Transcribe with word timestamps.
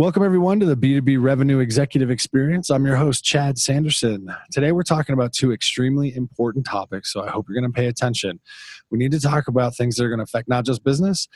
Welcome, 0.00 0.22
everyone, 0.22 0.58
to 0.60 0.64
the 0.64 0.78
B2B 0.78 1.22
Revenue 1.22 1.58
Executive 1.58 2.10
Experience. 2.10 2.70
I'm 2.70 2.86
your 2.86 2.96
host, 2.96 3.22
Chad 3.22 3.58
Sanderson. 3.58 4.34
Today, 4.50 4.72
we're 4.72 4.82
talking 4.82 5.12
about 5.12 5.34
two 5.34 5.52
extremely 5.52 6.16
important 6.16 6.64
topics, 6.64 7.12
so 7.12 7.22
I 7.22 7.28
hope 7.28 7.44
you're 7.46 7.60
going 7.60 7.70
to 7.70 7.76
pay 7.78 7.86
attention. 7.86 8.40
We 8.90 8.96
need 8.96 9.12
to 9.12 9.20
talk 9.20 9.46
about 9.46 9.76
things 9.76 9.96
that 9.96 10.04
are 10.04 10.08
going 10.08 10.20
to 10.20 10.24
affect 10.24 10.48
not 10.48 10.64
just 10.64 10.82
business, 10.84 11.28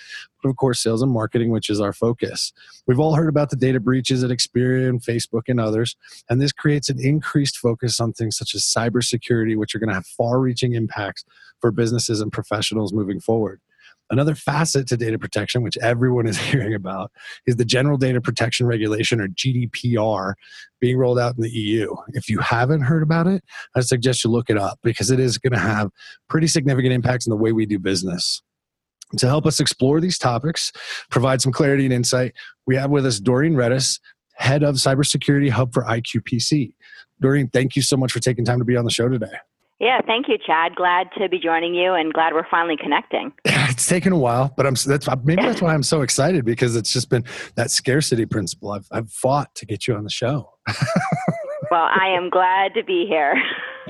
but 0.43 0.49
of 0.49 0.57
course, 0.57 0.83
sales 0.83 1.03
and 1.03 1.13
marketing, 1.13 1.51
which 1.51 1.69
is 1.69 1.79
our 1.79 1.93
focus. 1.93 2.55
We've 2.87 2.99
all 2.99 3.17
heard 3.17 3.29
about 3.29 3.51
the 3.51 3.57
data 3.57 3.81
breaches 3.81 4.25
at 4.25 4.31
Experian, 4.31 5.05
Facebook, 5.05 5.43
and 5.49 5.61
others, 5.61 5.95
and 6.31 6.41
this 6.41 6.53
creates 6.53 6.89
an 6.89 6.99
increased 6.99 7.59
focus 7.59 8.01
on 8.01 8.15
things 8.15 8.39
such 8.39 8.55
as 8.55 8.63
cybersecurity, 8.63 9.59
which 9.59 9.75
are 9.75 9.79
going 9.79 9.91
to 9.91 9.95
have 9.95 10.07
far 10.07 10.41
reaching 10.41 10.73
impacts 10.73 11.23
for 11.61 11.71
businesses 11.71 12.23
and 12.23 12.33
professionals 12.33 12.95
moving 12.95 13.21
forward. 13.21 13.61
Another 14.11 14.35
facet 14.35 14.87
to 14.89 14.97
data 14.97 15.19
protection, 15.19 15.63
which 15.63 15.79
everyone 15.79 16.27
is 16.27 16.37
hearing 16.51 16.75
about, 16.75 17.11
is 17.47 17.57
the 17.57 17.65
General 17.65 17.97
Data 17.97 18.21
Protection 18.21 18.67
Regulation 18.67 19.21
or 19.21 19.29
GDPR 19.29 20.35
being 20.81 20.99
rolled 20.99 21.19
out 21.19 21.37
in 21.37 21.43
the 21.43 21.51
EU. 21.51 21.95
If 22.09 22.29
you 22.29 22.39
haven't 22.39 22.83
heard 22.83 23.03
about 23.03 23.27
it, 23.27 23.43
I 23.75 23.81
suggest 23.81 24.25
you 24.25 24.31
look 24.31 24.51
it 24.51 24.59
up 24.59 24.79
because 24.83 25.11
it 25.11 25.21
is 25.21 25.39
going 25.39 25.53
to 25.53 25.59
have 25.59 25.91
pretty 26.29 26.47
significant 26.47 26.93
impacts 26.93 27.27
in 27.27 27.31
the 27.31 27.37
way 27.37 27.53
we 27.53 27.67
do 27.67 27.79
business. 27.79 28.43
To 29.19 29.27
help 29.27 29.47
us 29.47 29.61
explore 29.61 30.01
these 30.01 30.19
topics, 30.19 30.73
provide 31.11 31.41
some 31.41 31.53
clarity 31.53 31.85
and 31.85 31.93
insight, 31.93 32.35
we 32.67 32.77
have 32.77 32.91
with 32.91 33.07
us 33.07 33.21
Dorene 33.21 33.55
Rettas, 33.55 34.01
head 34.35 34.63
of 34.63 34.77
cybersecurity 34.77 35.51
hub 35.51 35.73
for 35.73 35.85
IQPC. 35.85 36.75
Dorene, 37.21 37.49
thank 37.49 37.77
you 37.77 37.83
so 37.83 37.97
much 37.97 38.13
for 38.13 38.21
taking 38.21 38.45
time 38.45 38.59
to 38.59 38.65
be 38.65 38.77
on 38.77 38.85
the 38.85 38.91
show 38.91 39.09
today. 39.09 39.37
Yeah, 39.85 40.01
thank 40.07 40.29
you, 40.29 40.39
Chad. 40.39 40.77
Glad 40.77 41.11
to 41.19 41.29
be 41.29 41.39
joining 41.39 41.75
you, 41.75 41.93
and 41.93 42.11
glad 42.11 42.33
we're 42.33 42.49
finally 42.51 42.75
connecting. 42.75 43.35
it's 43.45 43.87
taken 43.87 44.15
a 44.15 44.19
while, 44.19 44.51
but 44.57 44.65
I'm 44.65 44.77
that's 44.87 45.07
maybe 45.25 45.43
that's 45.43 45.61
why 45.61 45.75
I'm 45.75 45.83
so 45.83 46.01
excited 46.01 46.47
because 46.47 46.75
it's 46.75 46.91
just 46.91 47.11
been 47.11 47.23
that 47.57 47.71
scarcity 47.71 48.25
principle. 48.25 48.71
I've 48.71 48.87
I've 48.91 49.11
fought 49.11 49.55
to 49.57 49.67
get 49.67 49.87
you 49.87 49.95
on 49.95 50.03
the 50.03 50.09
show. 50.09 50.55
well, 51.71 51.87
I 51.95 52.09
am 52.17 52.31
glad 52.31 52.73
to 52.77 52.83
be 52.83 53.05
here. 53.07 53.35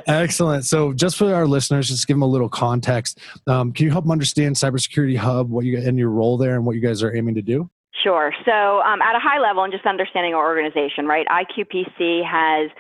Excellent. 0.09 0.65
So, 0.65 0.93
just 0.93 1.17
for 1.17 1.33
our 1.33 1.47
listeners, 1.47 1.87
just 1.87 2.09
give 2.09 2.17
them 2.17 2.23
a 2.23 2.27
little 2.27 2.49
context. 2.49 3.21
Um, 3.47 3.73
can 3.73 3.85
you 3.87 3.93
help 3.93 4.03
them 4.05 4.11
understand 4.11 4.57
Cybersecurity 4.57 5.17
Hub, 5.17 5.49
what 5.49 5.65
you 5.65 5.79
and 5.79 5.97
your 5.97 6.11
role 6.11 6.37
there, 6.37 6.57
and 6.57 6.67
what 6.67 6.75
you 6.75 6.83
guys 6.83 7.05
are 7.05 7.15
aiming 7.15 7.37
to 7.37 7.43
do? 7.43 7.71
Sure. 8.03 8.33
So, 8.45 8.81
um, 8.81 9.01
at 9.03 9.15
a 9.15 9.21
high 9.21 9.39
level, 9.39 9.63
and 9.63 9.73
just 9.73 9.87
understanding 9.87 10.35
our 10.35 10.45
organization, 10.45 11.07
right? 11.07 11.27
IQPC 11.29 12.25
has 12.25 12.71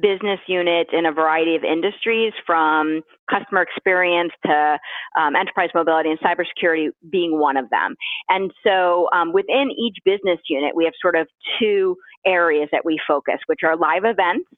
business 0.00 0.40
units 0.48 0.90
in 0.92 1.06
a 1.06 1.12
variety 1.12 1.54
of 1.54 1.62
industries, 1.62 2.32
from 2.44 3.02
customer 3.30 3.62
experience 3.62 4.32
to 4.44 4.78
um, 5.18 5.36
enterprise 5.36 5.70
mobility 5.74 6.10
and 6.10 6.18
cybersecurity 6.18 6.88
being 7.08 7.38
one 7.38 7.56
of 7.56 7.70
them. 7.70 7.94
And 8.28 8.50
so, 8.66 9.08
um, 9.14 9.32
within 9.32 9.70
each 9.70 9.96
business 10.04 10.40
unit, 10.48 10.74
we 10.74 10.84
have 10.84 10.94
sort 11.00 11.14
of 11.14 11.28
two 11.60 11.96
areas 12.26 12.68
that 12.72 12.84
we 12.84 12.98
focus, 13.06 13.38
which 13.46 13.60
are 13.64 13.76
live 13.76 14.04
events 14.04 14.48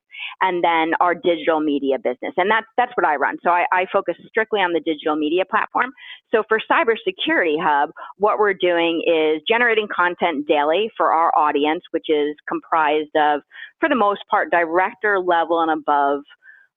and 0.40 0.62
then 0.62 0.92
our 1.00 1.14
digital 1.14 1.60
media 1.60 1.98
business. 1.98 2.34
And 2.36 2.50
that's 2.50 2.66
that's 2.76 2.92
what 2.96 3.06
I 3.06 3.16
run. 3.16 3.36
So 3.42 3.50
I, 3.50 3.64
I 3.72 3.86
focus 3.92 4.16
strictly 4.28 4.60
on 4.60 4.72
the 4.72 4.80
digital 4.80 5.16
media 5.16 5.44
platform. 5.44 5.92
So 6.32 6.42
for 6.48 6.60
Cybersecurity 6.70 7.56
Hub, 7.60 7.90
what 8.18 8.38
we're 8.38 8.54
doing 8.54 9.02
is 9.06 9.42
generating 9.48 9.88
content 9.94 10.46
daily 10.46 10.90
for 10.96 11.12
our 11.12 11.36
audience, 11.36 11.82
which 11.90 12.06
is 12.08 12.34
comprised 12.48 13.14
of, 13.16 13.42
for 13.80 13.88
the 13.88 13.94
most 13.94 14.20
part, 14.30 14.50
director 14.50 15.18
level 15.20 15.60
and 15.60 15.70
above 15.70 16.20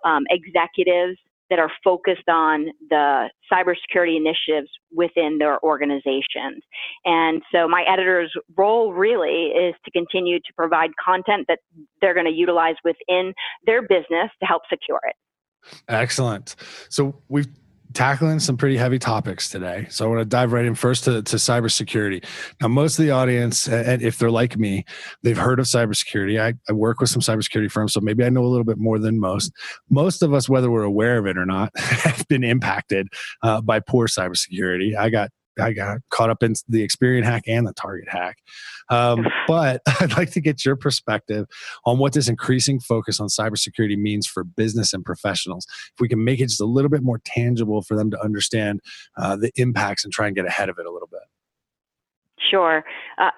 um, 0.05 0.23
executives 0.29 1.17
that 1.49 1.59
are 1.59 1.71
focused 1.83 2.27
on 2.29 2.67
the 2.89 3.29
cybersecurity 3.51 4.15
initiatives 4.17 4.69
within 4.91 5.37
their 5.37 5.61
organizations. 5.63 6.63
And 7.05 7.41
so 7.53 7.67
my 7.67 7.83
editor's 7.87 8.31
role 8.55 8.93
really 8.93 9.47
is 9.47 9.75
to 9.85 9.91
continue 9.91 10.39
to 10.39 10.53
provide 10.55 10.91
content 11.03 11.45
that 11.47 11.59
they're 12.01 12.13
going 12.13 12.25
to 12.27 12.31
utilize 12.31 12.75
within 12.83 13.33
their 13.65 13.81
business 13.81 14.29
to 14.39 14.45
help 14.45 14.63
secure 14.69 15.01
it. 15.03 15.15
Excellent. 15.87 16.55
So 16.89 17.21
we've 17.27 17.47
tackling 17.93 18.39
some 18.39 18.55
pretty 18.55 18.77
heavy 18.77 18.99
topics 18.99 19.49
today. 19.49 19.87
So 19.89 20.05
I 20.05 20.07
want 20.07 20.21
to 20.21 20.25
dive 20.25 20.51
right 20.51 20.65
in 20.65 20.75
first 20.75 21.05
to, 21.05 21.21
to 21.23 21.35
cybersecurity. 21.37 22.23
Now, 22.61 22.67
most 22.67 22.99
of 22.99 23.05
the 23.05 23.11
audience, 23.11 23.67
and 23.67 24.01
if 24.01 24.17
they're 24.17 24.31
like 24.31 24.57
me, 24.57 24.85
they've 25.23 25.37
heard 25.37 25.59
of 25.59 25.65
cybersecurity. 25.65 26.41
I, 26.41 26.53
I 26.69 26.73
work 26.73 26.99
with 26.99 27.09
some 27.09 27.21
cybersecurity 27.21 27.71
firms, 27.71 27.93
so 27.93 27.99
maybe 28.01 28.23
I 28.23 28.29
know 28.29 28.43
a 28.43 28.47
little 28.47 28.65
bit 28.65 28.77
more 28.77 28.99
than 28.99 29.19
most. 29.19 29.51
Most 29.89 30.21
of 30.21 30.33
us, 30.33 30.47
whether 30.47 30.69
we're 30.69 30.83
aware 30.83 31.17
of 31.17 31.25
it 31.25 31.37
or 31.37 31.45
not, 31.45 31.71
have 31.77 32.27
been 32.27 32.43
impacted 32.43 33.07
uh, 33.43 33.61
by 33.61 33.79
poor 33.79 34.07
cybersecurity. 34.07 34.95
I 34.95 35.09
got 35.09 35.29
I 35.59 35.73
got 35.73 35.99
caught 36.09 36.29
up 36.29 36.43
in 36.43 36.53
the 36.67 36.85
Experian 36.85 37.23
hack 37.23 37.43
and 37.47 37.67
the 37.67 37.73
Target 37.73 38.09
hack. 38.09 38.37
Um, 38.89 39.25
but 39.47 39.81
I'd 39.99 40.17
like 40.17 40.31
to 40.31 40.41
get 40.41 40.65
your 40.65 40.75
perspective 40.75 41.47
on 41.85 41.97
what 41.97 42.13
this 42.13 42.27
increasing 42.27 42.79
focus 42.79 43.19
on 43.19 43.27
cybersecurity 43.27 43.97
means 43.97 44.27
for 44.27 44.43
business 44.43 44.93
and 44.93 45.05
professionals. 45.05 45.65
If 45.93 45.99
we 45.99 46.07
can 46.07 46.23
make 46.23 46.39
it 46.39 46.47
just 46.47 46.61
a 46.61 46.65
little 46.65 46.89
bit 46.89 47.03
more 47.03 47.21
tangible 47.23 47.81
for 47.81 47.95
them 47.95 48.11
to 48.11 48.21
understand 48.21 48.81
uh, 49.17 49.35
the 49.35 49.51
impacts 49.55 50.03
and 50.03 50.13
try 50.13 50.27
and 50.27 50.35
get 50.35 50.45
ahead 50.45 50.69
of 50.69 50.77
it 50.79 50.85
a 50.85 50.91
little 50.91 51.09
bit. 51.11 51.21
Sure. 52.49 52.83
Uh, 53.17 53.31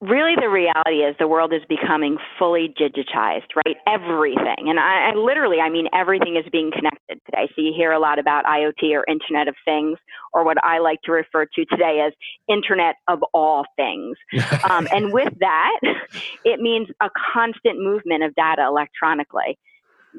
really 0.00 0.34
the 0.40 0.48
reality 0.48 1.04
is 1.04 1.14
the 1.18 1.28
world 1.28 1.52
is 1.52 1.60
becoming 1.68 2.16
fully 2.38 2.74
digitized 2.80 3.48
right? 3.54 3.76
Everything. 3.86 4.68
And 4.68 4.78
I, 4.80 5.10
I, 5.10 5.14
literally 5.14 5.58
i 5.60 5.68
mean 5.68 5.86
everything 5.92 6.36
is 6.36 6.44
being 6.50 6.70
connected 6.70 7.20
today. 7.26 7.50
So 7.54 7.62
you 7.62 7.72
hear 7.76 7.92
a 7.92 7.98
lot 7.98 8.18
about 8.18 8.44
iot 8.44 8.82
or 8.94 9.04
internet 9.08 9.48
of 9.48 9.54
things 9.64 9.98
or 10.32 10.44
what 10.44 10.62
i 10.64 10.78
like 10.78 11.00
to 11.04 11.12
refer 11.12 11.46
to 11.46 11.64
today 11.66 12.04
as 12.06 12.12
internet 12.48 12.96
of 13.08 13.22
all 13.34 13.64
things. 13.76 14.16
Um, 14.68 14.88
and 14.90 15.12
with 15.12 15.32
that 15.40 15.80
it 16.44 16.60
means 16.60 16.88
a 17.00 17.08
constant 17.32 17.78
movement 17.78 18.22
of 18.22 18.34
data 18.34 18.62
electronically. 18.66 19.58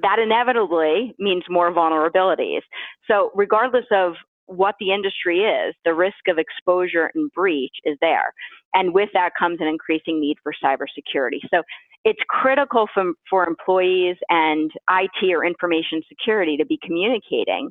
That 0.02 0.20
inevitably 0.20 1.16
means 1.20 1.44
more 1.50 1.72
vulnerabilities. 1.74 2.62
So 3.08 3.32
regardless 3.36 3.86
of 3.92 4.14
what 4.48 4.76
the 4.80 4.92
industry 4.92 5.42
is, 5.42 5.76
the 5.86 5.94
risk 5.94 6.28
of 6.28 6.38
exposure 6.38 7.12
and 7.14 7.32
breach 7.32 7.76
is 7.84 7.98
there. 8.02 8.34
And 8.74 8.94
with 8.94 9.10
that 9.14 9.32
comes 9.38 9.60
an 9.62 9.68
increasing 9.68 10.20
need 10.20 10.38
for 10.42 10.54
cybersecurity. 10.64 11.40
So 11.54 11.64
it's 12.04 12.20
critical 12.30 12.88
for, 12.94 13.14
for 13.30 13.46
employees 13.46 14.18
and 14.30 14.72
IT 14.90 15.34
or 15.34 15.46
information 15.46 16.02
security 16.08 16.58
to 16.58 16.66
be 16.66 16.80
communicating 16.82 17.70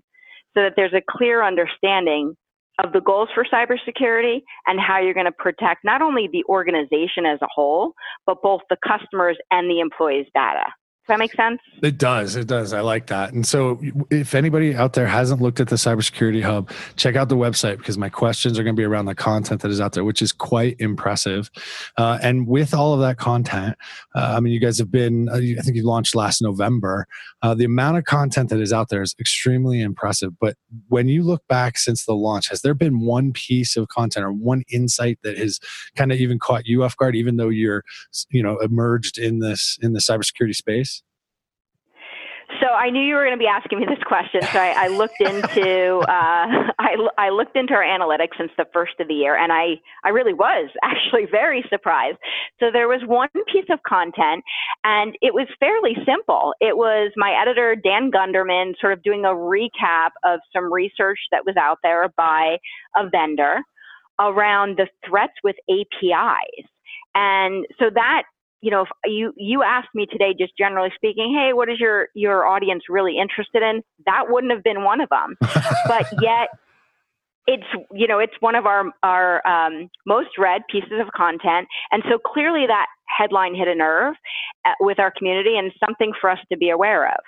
so 0.54 0.62
that 0.62 0.74
there's 0.76 0.94
a 0.94 1.02
clear 1.08 1.42
understanding 1.42 2.36
of 2.84 2.92
the 2.92 3.00
goals 3.00 3.28
for 3.34 3.44
cybersecurity 3.44 4.42
and 4.66 4.78
how 4.78 5.00
you're 5.00 5.14
going 5.14 5.26
to 5.26 5.32
protect 5.32 5.84
not 5.84 6.02
only 6.02 6.28
the 6.30 6.44
organization 6.48 7.24
as 7.24 7.38
a 7.42 7.48
whole, 7.54 7.92
but 8.26 8.42
both 8.42 8.60
the 8.68 8.76
customers 8.86 9.38
and 9.50 9.70
the 9.70 9.80
employees' 9.80 10.26
data. 10.34 10.64
Does 11.06 11.14
that 11.14 11.18
make 11.20 11.34
sense? 11.34 11.60
It 11.84 11.98
does. 11.98 12.34
It 12.34 12.48
does. 12.48 12.72
I 12.72 12.80
like 12.80 13.06
that. 13.06 13.32
And 13.32 13.46
so, 13.46 13.80
if 14.10 14.34
anybody 14.34 14.74
out 14.74 14.94
there 14.94 15.06
hasn't 15.06 15.40
looked 15.40 15.60
at 15.60 15.68
the 15.68 15.76
Cybersecurity 15.76 16.42
Hub, 16.42 16.68
check 16.96 17.14
out 17.14 17.28
the 17.28 17.36
website 17.36 17.78
because 17.78 17.96
my 17.96 18.08
questions 18.08 18.58
are 18.58 18.64
going 18.64 18.74
to 18.74 18.80
be 18.80 18.84
around 18.84 19.04
the 19.04 19.14
content 19.14 19.60
that 19.60 19.70
is 19.70 19.80
out 19.80 19.92
there, 19.92 20.02
which 20.02 20.20
is 20.20 20.32
quite 20.32 20.74
impressive. 20.80 21.48
Uh, 21.96 22.18
and 22.22 22.48
with 22.48 22.74
all 22.74 22.92
of 22.92 22.98
that 23.02 23.18
content, 23.18 23.76
uh, 24.16 24.34
I 24.36 24.40
mean, 24.40 24.52
you 24.52 24.58
guys 24.58 24.78
have 24.78 24.90
been, 24.90 25.28
uh, 25.28 25.36
I 25.36 25.62
think 25.62 25.76
you 25.76 25.84
launched 25.84 26.16
last 26.16 26.42
November. 26.42 27.06
Uh, 27.40 27.54
the 27.54 27.66
amount 27.66 27.98
of 27.98 28.04
content 28.04 28.50
that 28.50 28.58
is 28.58 28.72
out 28.72 28.88
there 28.88 29.02
is 29.02 29.14
extremely 29.20 29.82
impressive. 29.82 30.36
But 30.40 30.56
when 30.88 31.06
you 31.06 31.22
look 31.22 31.46
back 31.46 31.78
since 31.78 32.04
the 32.04 32.14
launch, 32.16 32.48
has 32.48 32.62
there 32.62 32.74
been 32.74 32.98
one 32.98 33.32
piece 33.32 33.76
of 33.76 33.86
content 33.86 34.26
or 34.26 34.32
one 34.32 34.64
insight 34.72 35.20
that 35.22 35.38
has 35.38 35.60
kind 35.94 36.10
of 36.10 36.18
even 36.18 36.40
caught 36.40 36.66
you 36.66 36.82
off 36.82 36.96
guard, 36.96 37.14
even 37.14 37.36
though 37.36 37.48
you're, 37.48 37.84
you 38.30 38.42
know, 38.42 38.58
emerged 38.58 39.18
in 39.18 39.38
this 39.38 39.78
in 39.80 39.92
the 39.92 40.00
cybersecurity 40.00 40.56
space? 40.56 40.95
So 42.60 42.68
I 42.68 42.90
knew 42.90 43.02
you 43.02 43.14
were 43.14 43.24
going 43.24 43.36
to 43.36 43.42
be 43.42 43.46
asking 43.46 43.80
me 43.80 43.86
this 43.86 44.02
question. 44.04 44.42
So 44.42 44.58
I, 44.58 44.84
I 44.84 44.88
looked 44.88 45.20
into 45.20 45.98
uh, 45.98 46.72
I, 46.78 46.96
I 47.18 47.30
looked 47.30 47.56
into 47.56 47.74
our 47.74 47.82
analytics 47.82 48.38
since 48.38 48.50
the 48.56 48.66
first 48.72 48.94
of 49.00 49.08
the 49.08 49.14
year, 49.14 49.36
and 49.36 49.52
I 49.52 49.80
I 50.04 50.10
really 50.10 50.32
was 50.32 50.70
actually 50.82 51.26
very 51.30 51.64
surprised. 51.68 52.18
So 52.60 52.66
there 52.72 52.88
was 52.88 53.00
one 53.06 53.28
piece 53.52 53.66
of 53.70 53.80
content, 53.86 54.44
and 54.84 55.16
it 55.20 55.34
was 55.34 55.48
fairly 55.60 55.96
simple. 56.06 56.54
It 56.60 56.76
was 56.76 57.12
my 57.16 57.34
editor 57.40 57.76
Dan 57.76 58.10
Gunderman 58.10 58.74
sort 58.80 58.92
of 58.92 59.02
doing 59.02 59.24
a 59.24 59.34
recap 59.34 60.10
of 60.24 60.40
some 60.52 60.72
research 60.72 61.18
that 61.32 61.44
was 61.44 61.56
out 61.56 61.78
there 61.82 62.08
by 62.16 62.58
a 62.96 63.08
vendor 63.08 63.58
around 64.18 64.78
the 64.78 64.88
threats 65.06 65.34
with 65.44 65.56
APIs. 65.68 66.66
And 67.14 67.66
so 67.78 67.86
that 67.94 68.24
you 68.60 68.70
know, 68.70 68.82
if 68.82 68.88
you 69.04 69.32
you 69.36 69.62
asked 69.62 69.94
me 69.94 70.06
today, 70.06 70.34
just 70.38 70.52
generally 70.58 70.90
speaking, 70.94 71.34
hey, 71.36 71.52
what 71.52 71.68
is 71.68 71.78
your 71.78 72.08
your 72.14 72.46
audience 72.46 72.84
really 72.88 73.18
interested 73.18 73.62
in? 73.62 73.82
That 74.06 74.24
wouldn't 74.28 74.52
have 74.52 74.64
been 74.64 74.82
one 74.82 75.00
of 75.00 75.08
them, 75.08 75.36
but 75.86 76.06
yet 76.20 76.48
it's 77.46 77.66
you 77.92 78.06
know 78.06 78.18
it's 78.18 78.34
one 78.40 78.54
of 78.54 78.66
our 78.66 78.84
our 79.02 79.46
um, 79.46 79.88
most 80.06 80.30
read 80.38 80.62
pieces 80.70 81.00
of 81.00 81.12
content, 81.12 81.68
and 81.92 82.02
so 82.10 82.18
clearly 82.18 82.66
that 82.66 82.86
headline 83.06 83.54
hit 83.54 83.68
a 83.68 83.74
nerve 83.74 84.14
at, 84.64 84.70
uh, 84.70 84.74
with 84.80 84.98
our 84.98 85.12
community 85.16 85.56
and 85.56 85.72
something 85.84 86.12
for 86.20 86.30
us 86.30 86.38
to 86.50 86.56
be 86.56 86.70
aware 86.70 87.08
of. 87.08 87.20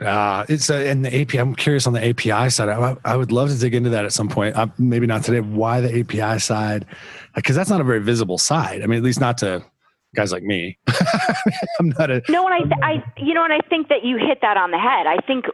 Uh, 0.00 0.44
it's 0.48 0.70
a, 0.70 0.88
and 0.88 1.04
the 1.04 1.20
API. 1.20 1.38
I'm 1.38 1.54
curious 1.54 1.86
on 1.86 1.94
the 1.94 2.06
API 2.06 2.50
side. 2.50 2.68
I, 2.68 2.96
I 3.04 3.16
would 3.16 3.32
love 3.32 3.48
to 3.50 3.58
dig 3.58 3.74
into 3.74 3.90
that 3.90 4.04
at 4.04 4.12
some 4.12 4.28
point. 4.28 4.56
Uh, 4.56 4.68
maybe 4.78 5.06
not 5.06 5.24
today. 5.24 5.40
Why 5.40 5.80
the 5.80 6.00
API 6.00 6.38
side? 6.38 6.86
Because 7.34 7.56
that's 7.56 7.70
not 7.70 7.80
a 7.80 7.84
very 7.84 8.00
visible 8.00 8.38
side. 8.38 8.82
I 8.82 8.86
mean, 8.86 8.98
at 8.98 9.02
least 9.02 9.20
not 9.20 9.38
to 9.38 9.64
guys 10.14 10.32
like 10.32 10.42
me. 10.42 10.78
I'm 11.78 11.90
not 11.90 12.10
a. 12.10 12.22
No, 12.28 12.46
and 12.46 12.54
I, 12.54 12.58
th- 12.58 12.80
I, 12.82 13.20
you 13.20 13.34
know, 13.34 13.44
and 13.44 13.52
I 13.52 13.60
think 13.68 13.88
that 13.88 14.04
you 14.04 14.16
hit 14.16 14.38
that 14.42 14.56
on 14.56 14.70
the 14.70 14.78
head. 14.78 15.06
I 15.06 15.18
think 15.26 15.46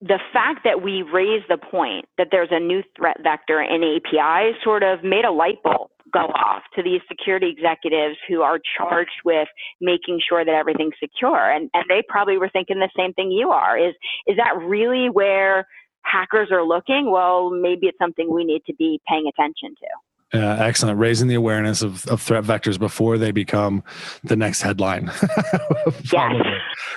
the 0.00 0.20
fact 0.32 0.60
that 0.64 0.82
we 0.82 1.02
raised 1.02 1.46
the 1.48 1.58
point 1.58 2.06
that 2.18 2.28
there's 2.30 2.50
a 2.50 2.60
new 2.60 2.82
threat 2.96 3.16
vector 3.22 3.60
in 3.60 3.82
API 3.82 4.56
sort 4.62 4.82
of 4.82 5.02
made 5.02 5.24
a 5.24 5.32
light 5.32 5.62
bulb 5.62 5.90
go 6.12 6.20
off 6.20 6.62
to 6.74 6.82
these 6.82 7.00
security 7.08 7.48
executives 7.50 8.16
who 8.28 8.42
are 8.42 8.58
charged 8.76 9.20
with 9.24 9.48
making 9.80 10.20
sure 10.26 10.44
that 10.44 10.54
everything's 10.54 10.94
secure. 11.00 11.50
And, 11.50 11.68
and 11.74 11.84
they 11.88 12.02
probably 12.08 12.38
were 12.38 12.48
thinking 12.48 12.78
the 12.78 12.90
same 12.96 13.12
thing 13.14 13.30
you 13.30 13.50
are. 13.50 13.78
Is, 13.78 13.94
is 14.26 14.36
that 14.36 14.56
really 14.58 15.08
where 15.10 15.66
hackers 16.02 16.48
are 16.52 16.62
looking? 16.62 17.10
Well, 17.10 17.50
maybe 17.50 17.86
it's 17.86 17.98
something 17.98 18.32
we 18.32 18.44
need 18.44 18.62
to 18.66 18.74
be 18.74 19.00
paying 19.08 19.26
attention 19.28 19.74
to. 19.74 19.88
Uh, 20.34 20.38
excellent. 20.38 20.98
Raising 20.98 21.28
the 21.28 21.34
awareness 21.34 21.82
of, 21.82 22.04
of 22.08 22.20
threat 22.20 22.42
vectors 22.42 22.78
before 22.78 23.16
they 23.16 23.30
become 23.30 23.82
the 24.24 24.34
next 24.34 24.60
headline. 24.60 25.10
yes. 26.12 26.44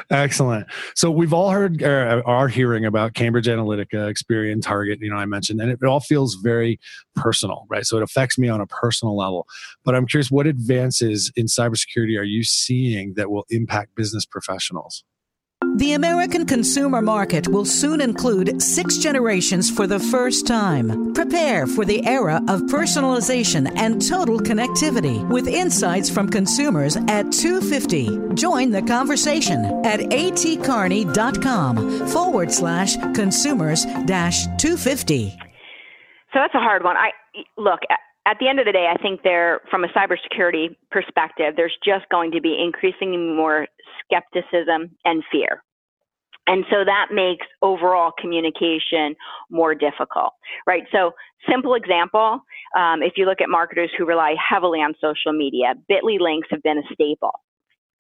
Excellent. 0.10 0.66
So 0.96 1.12
we've 1.12 1.34
all 1.34 1.52
heard 1.52 1.84
or 1.84 2.28
are 2.28 2.48
hearing 2.48 2.86
about 2.86 3.14
Cambridge 3.14 3.46
Analytica, 3.46 4.12
Experian, 4.12 4.62
Target, 4.62 5.00
you 5.02 5.12
know, 5.12 5.16
I 5.16 5.26
mentioned, 5.26 5.62
and 5.62 5.70
it, 5.70 5.80
it 5.82 5.86
all 5.86 6.00
feels 6.00 6.36
very 6.36 6.80
personal, 7.16 7.66
right? 7.70 7.86
So 7.86 7.98
it 7.98 8.04
affects 8.04 8.40
me 8.40 8.50
on 8.50 8.62
a 8.62 8.68
personal 8.68 9.16
level. 9.16 9.46
But 9.86 9.94
I'm 9.94 10.08
curious, 10.08 10.32
what 10.32 10.48
advances 10.48 11.32
in 11.36 11.46
cybersecurity 11.46 12.20
are 12.20 12.24
you 12.24 12.44
seeing 12.44 13.14
that 13.16 13.30
will 13.30 13.46
impact 13.50 13.96
business 13.96 14.26
professionals? 14.26 15.04
The 15.76 15.92
American 15.94 16.46
consumer 16.46 17.02
market 17.02 17.50
will 17.50 17.66
soon 17.66 18.00
include 18.00 18.62
six 18.62 18.96
generations 18.98 19.70
for 19.70 19.88
the 19.88 20.00
first 20.00 20.48
time. 20.48 21.14
Prepare 21.14 21.68
for 21.68 21.84
the 21.84 22.02
era 22.06 22.38
of 22.48 22.62
personalization 22.62 23.70
and 23.76 24.02
total 24.02 24.40
connectivity 24.40 25.28
with 25.28 25.50
insights 25.50 26.10
from 26.10 26.30
consumers 26.30 26.96
at 26.96 27.34
250. 27.34 28.36
Join 28.36 28.72
the 28.72 28.84
conversation 28.84 29.66
at 29.86 30.00
atkearney.com 30.00 32.08
forward 32.08 32.54
slash 32.54 32.96
consumers 33.14 33.84
dash 34.06 34.46
250. 34.60 35.32
So 36.32 36.40
that's 36.40 36.56
a 36.56 36.60
hard 36.60 36.86
one. 36.86 36.96
I 36.96 37.12
look 37.58 37.82
at 38.26 38.38
the 38.40 38.48
end 38.48 38.60
of 38.60 38.66
the 38.66 38.72
day, 38.72 38.88
I 38.90 38.96
think 39.02 39.24
there, 39.24 39.60
from 39.72 39.84
a 39.84 39.88
cybersecurity 39.88 40.78
perspective, 40.92 41.56
there's 41.58 41.76
just 41.84 42.08
going 42.10 42.32
to 42.32 42.40
be 42.40 42.58
increasingly 42.64 43.18
more 43.18 43.68
skepticism 44.10 44.96
and 45.06 45.24
fear. 45.32 45.64
And 46.48 46.66
so 46.72 46.84
that 46.84 47.10
makes 47.12 47.46
overall 47.62 48.12
communication 48.20 49.16
more 49.52 49.76
difficult, 49.76 50.34
right? 50.66 50.84
So, 50.92 51.12
simple 51.48 51.76
example 51.76 52.42
um, 52.78 53.02
if 53.02 53.14
you 53.18 53.26
look 53.26 53.42
at 53.42 53.50
marketers 53.50 53.92
who 53.98 54.06
rely 54.06 54.36
heavily 54.38 54.80
on 54.80 54.94
social 55.02 55.34
media, 55.34 55.74
Bitly 55.90 56.20
links 56.20 56.48
have 56.52 56.62
been 56.64 56.78
a 56.78 56.94
staple 56.94 57.40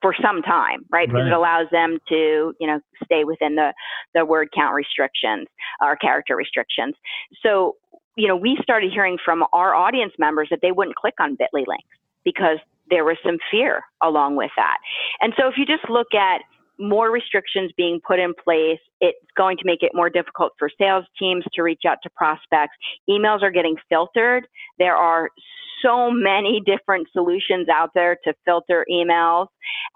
for 0.02 0.16
some 0.22 0.42
time, 0.42 0.86
right? 0.92 1.08
Because 1.08 1.24
right. 1.24 1.32
it 1.32 1.34
allows 1.34 1.68
them 1.72 2.00
to, 2.08 2.54
you 2.60 2.68
know, 2.68 2.80
stay 3.04 3.24
within 3.24 3.56
the, 3.56 3.74
the 4.14 4.26
word 4.26 4.50
count 4.56 4.74
restrictions 4.74 5.48
or 5.82 5.96
character 5.96 6.36
restrictions. 6.36 6.96
So, 7.44 7.76
you 8.16 8.28
know, 8.28 8.36
we 8.36 8.58
started 8.62 8.92
hearing 8.92 9.18
from 9.24 9.44
our 9.54 9.76
audience 9.76 10.14
members 10.18 10.48
that 10.52 10.60
they 10.62 10.72
wouldn't 10.72 10.96
click 10.96 11.16
on 11.20 11.36
Bitly 11.36 11.68
links 11.68 11.88
because 12.24 12.60
there 12.90 13.06
was 13.06 13.18
some 13.26 13.38
fear 13.52 13.82
along 14.04 14.36
with 14.36 14.52
that. 14.58 14.78
And 15.22 15.34
so 15.38 15.48
if 15.48 15.56
you 15.58 15.66
just 15.66 15.90
look 15.90 16.14
at 16.14 16.42
more 16.80 17.12
restrictions 17.12 17.72
being 17.76 18.00
put 18.06 18.20
in 18.20 18.34
place, 18.34 18.80
it's 19.02 19.20
going 19.36 19.58
to 19.58 19.64
make 19.66 19.84
it 19.84 19.92
more 19.94 20.10
difficult 20.10 20.54
for 20.58 20.70
sales 20.80 21.06
teams 21.20 21.44
to 21.54 21.62
reach 21.62 21.82
out 21.88 21.98
to 22.04 22.10
prospects. 22.12 22.76
Emails 23.10 23.44
are 23.44 23.52
getting 23.52 23.76
filtered. 23.90 24.48
There 24.78 24.96
are 24.96 25.30
so 25.84 26.10
many 26.12 26.62
different 26.66 27.08
solutions 27.12 27.68
out 27.70 27.92
there 27.94 28.18
to 28.24 28.34
filter 28.46 28.86
emails 28.92 29.48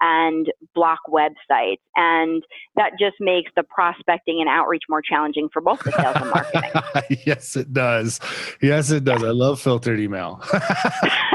and 0.02 0.48
block 0.76 1.00
websites. 1.10 1.78
And 1.96 2.44
that 2.76 2.92
just 3.00 3.16
makes 3.20 3.52
the 3.56 3.64
prospecting 3.64 4.40
and 4.42 4.50
outreach 4.50 4.84
more 4.90 5.02
challenging 5.02 5.50
for 5.52 5.62
both 5.62 5.80
the 5.84 5.92
sales 5.92 6.16
and 6.20 6.30
marketing. 6.94 7.20
yes, 7.26 7.56
it 7.56 7.74
does. 7.74 8.20
Yes, 8.62 8.92
it 8.92 9.04
does. 9.04 9.24
I 9.24 9.30
love 9.30 9.62
filtered 9.62 10.00
email. 10.00 10.44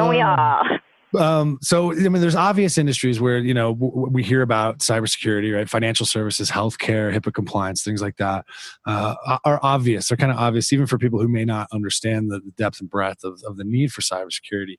Don't 0.00 0.10
we 0.10 0.20
um, 0.20 0.38
all? 0.38 0.78
Um, 1.18 1.58
so 1.60 1.92
I 1.92 2.08
mean, 2.08 2.20
there's 2.20 2.36
obvious 2.36 2.78
industries 2.78 3.20
where 3.20 3.38
you 3.38 3.54
know 3.54 3.74
w- 3.74 4.08
we 4.10 4.22
hear 4.22 4.42
about 4.42 4.78
cybersecurity, 4.78 5.54
right? 5.54 5.68
Financial 5.68 6.06
services, 6.06 6.50
healthcare, 6.50 7.12
HIPAA 7.12 7.34
compliance, 7.34 7.82
things 7.82 8.00
like 8.00 8.16
that 8.18 8.44
uh, 8.86 9.14
are 9.44 9.58
obvious. 9.62 10.08
They're 10.08 10.16
kind 10.16 10.30
of 10.30 10.38
obvious, 10.38 10.72
even 10.72 10.86
for 10.86 10.98
people 10.98 11.20
who 11.20 11.28
may 11.28 11.44
not 11.44 11.68
understand 11.72 12.30
the, 12.30 12.40
depth 12.56 12.80
and 12.80 12.90
breadth 12.90 13.24
of, 13.24 13.40
of 13.46 13.56
the 13.56 13.64
need 13.64 13.92
for 13.92 14.02
cybersecurity. 14.02 14.76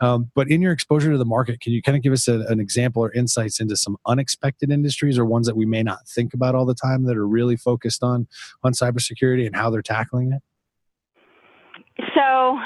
Um, 0.00 0.30
but 0.34 0.50
in 0.50 0.62
your 0.62 0.72
exposure 0.72 1.10
to 1.10 1.18
the 1.18 1.24
market, 1.24 1.60
can 1.60 1.72
you 1.72 1.82
kind 1.82 1.96
of 1.96 2.02
give 2.02 2.12
us 2.12 2.28
a, 2.28 2.40
an 2.48 2.60
example 2.60 3.02
or 3.02 3.12
insights 3.12 3.60
into 3.60 3.76
some 3.76 3.96
unexpected 4.06 4.70
industries 4.70 5.18
or 5.18 5.24
ones 5.24 5.46
that 5.46 5.56
we 5.56 5.66
may 5.66 5.82
not 5.82 6.06
think 6.08 6.32
about 6.32 6.54
all 6.54 6.64
the 6.64 6.74
time 6.74 7.04
that 7.04 7.16
are 7.16 7.26
really 7.26 7.56
focused 7.56 8.02
on 8.02 8.26
on 8.62 8.72
cybersecurity 8.72 9.46
and 9.46 9.56
how 9.56 9.68
they're 9.68 9.82
tackling 9.82 10.32
it? 10.32 10.42
So 12.14 12.58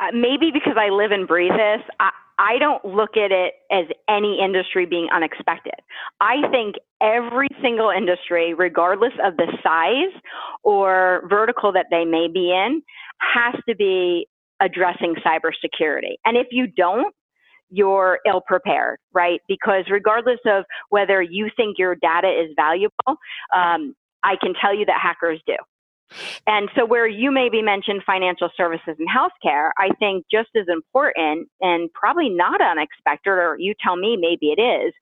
uh, 0.00 0.12
maybe 0.12 0.50
because 0.52 0.76
I 0.78 0.88
live 0.88 1.10
and 1.10 1.28
breathe 1.28 1.52
this, 1.52 1.82
I, 1.98 2.10
I 2.38 2.58
don't 2.58 2.82
look 2.84 3.16
at 3.16 3.30
it 3.30 3.54
as 3.70 3.84
any 4.08 4.40
industry 4.42 4.86
being 4.86 5.08
unexpected. 5.12 5.74
I 6.20 6.48
think 6.50 6.76
every 7.02 7.48
single 7.60 7.90
industry, 7.90 8.54
regardless 8.54 9.12
of 9.22 9.36
the 9.36 9.46
size 9.62 10.18
or 10.62 11.22
vertical 11.28 11.72
that 11.72 11.86
they 11.90 12.06
may 12.06 12.28
be 12.32 12.50
in, 12.50 12.82
has 13.20 13.54
to 13.68 13.76
be 13.76 14.26
addressing 14.60 15.16
cybersecurity. 15.16 16.14
And 16.24 16.38
if 16.38 16.46
you 16.50 16.66
don't, 16.66 17.14
you're 17.70 18.18
ill 18.26 18.40
prepared, 18.46 18.98
right? 19.12 19.40
Because 19.46 19.84
regardless 19.90 20.40
of 20.46 20.64
whether 20.88 21.20
you 21.22 21.50
think 21.56 21.78
your 21.78 21.94
data 21.94 22.28
is 22.28 22.50
valuable, 22.56 23.18
um, 23.54 23.94
I 24.24 24.36
can 24.40 24.54
tell 24.60 24.74
you 24.74 24.86
that 24.86 24.98
hackers 25.00 25.40
do. 25.46 25.56
And 26.46 26.68
so, 26.76 26.84
where 26.84 27.06
you 27.06 27.30
maybe 27.30 27.62
mentioned 27.62 28.02
financial 28.04 28.50
services 28.56 28.96
and 28.98 29.08
healthcare, 29.08 29.70
I 29.78 29.90
think 29.98 30.26
just 30.30 30.48
as 30.56 30.66
important 30.68 31.48
and 31.60 31.92
probably 31.92 32.28
not 32.28 32.60
unexpected, 32.60 33.30
or 33.30 33.56
you 33.58 33.74
tell 33.82 33.96
me 33.96 34.16
maybe 34.16 34.52
it 34.56 34.60
is, 34.60 34.92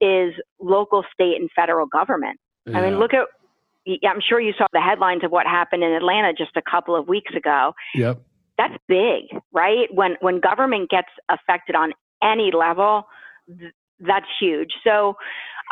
is 0.00 0.34
local, 0.60 1.04
state, 1.12 1.40
and 1.40 1.50
federal 1.54 1.86
government. 1.86 2.38
Yeah. 2.66 2.78
I 2.78 2.82
mean, 2.82 2.98
look 2.98 3.12
at, 3.12 3.26
I'm 4.08 4.20
sure 4.20 4.40
you 4.40 4.52
saw 4.56 4.66
the 4.72 4.80
headlines 4.80 5.24
of 5.24 5.32
what 5.32 5.46
happened 5.46 5.82
in 5.82 5.92
Atlanta 5.92 6.32
just 6.32 6.56
a 6.56 6.62
couple 6.62 6.94
of 6.94 7.08
weeks 7.08 7.34
ago. 7.34 7.74
Yep. 7.94 8.22
That's 8.56 8.74
big, 8.86 9.24
right? 9.52 9.88
When, 9.92 10.16
when 10.20 10.38
government 10.38 10.90
gets 10.90 11.08
affected 11.28 11.74
on 11.74 11.92
any 12.22 12.52
level, 12.52 13.08
th- 13.48 13.72
that's 13.98 14.26
huge. 14.40 14.72
So, 14.84 15.16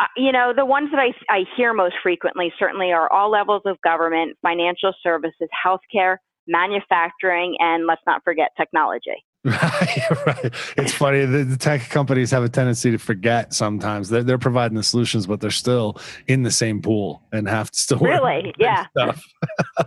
uh, 0.01 0.07
you 0.17 0.33
know, 0.33 0.53
the 0.55 0.65
ones 0.65 0.91
that 0.93 1.01
I, 1.01 1.13
I 1.29 1.45
hear 1.57 1.73
most 1.73 1.97
frequently 2.03 2.53
certainly 2.59 2.93
are 2.93 3.11
all 3.13 3.31
levels 3.31 3.63
of 3.67 3.81
government, 3.83 4.37
financial 4.43 4.93
services, 5.03 5.49
healthcare, 5.65 6.17
manufacturing, 6.47 7.57
and 7.59 7.87
let's 7.87 8.03
not 8.07 8.23
forget 8.25 8.51
technology. 8.57 9.25
Right, 9.51 10.27
right. 10.27 10.55
It's 10.77 10.93
funny. 10.93 11.25
The, 11.25 11.45
the, 11.45 11.57
tech 11.57 11.89
companies 11.89 12.31
have 12.31 12.45
a 12.45 12.49
tendency 12.49 12.91
to 12.91 12.99
forget 12.99 13.55
sometimes. 13.55 14.11
They're, 14.11 14.23
they're 14.23 14.37
providing 14.37 14.77
the 14.77 14.83
solutions, 14.83 15.27
but 15.27 15.41
they're 15.41 15.51
still 15.51 15.99
in 16.29 16.43
the 16.43 16.51
same 16.51 16.83
pool 16.83 17.23
and 17.33 17.49
have 17.49 17.71
to 17.71 17.79
still 17.79 17.99
work. 18.01 18.21
really, 18.21 18.53
yeah. 18.59 18.87
Stuff. 18.91 19.25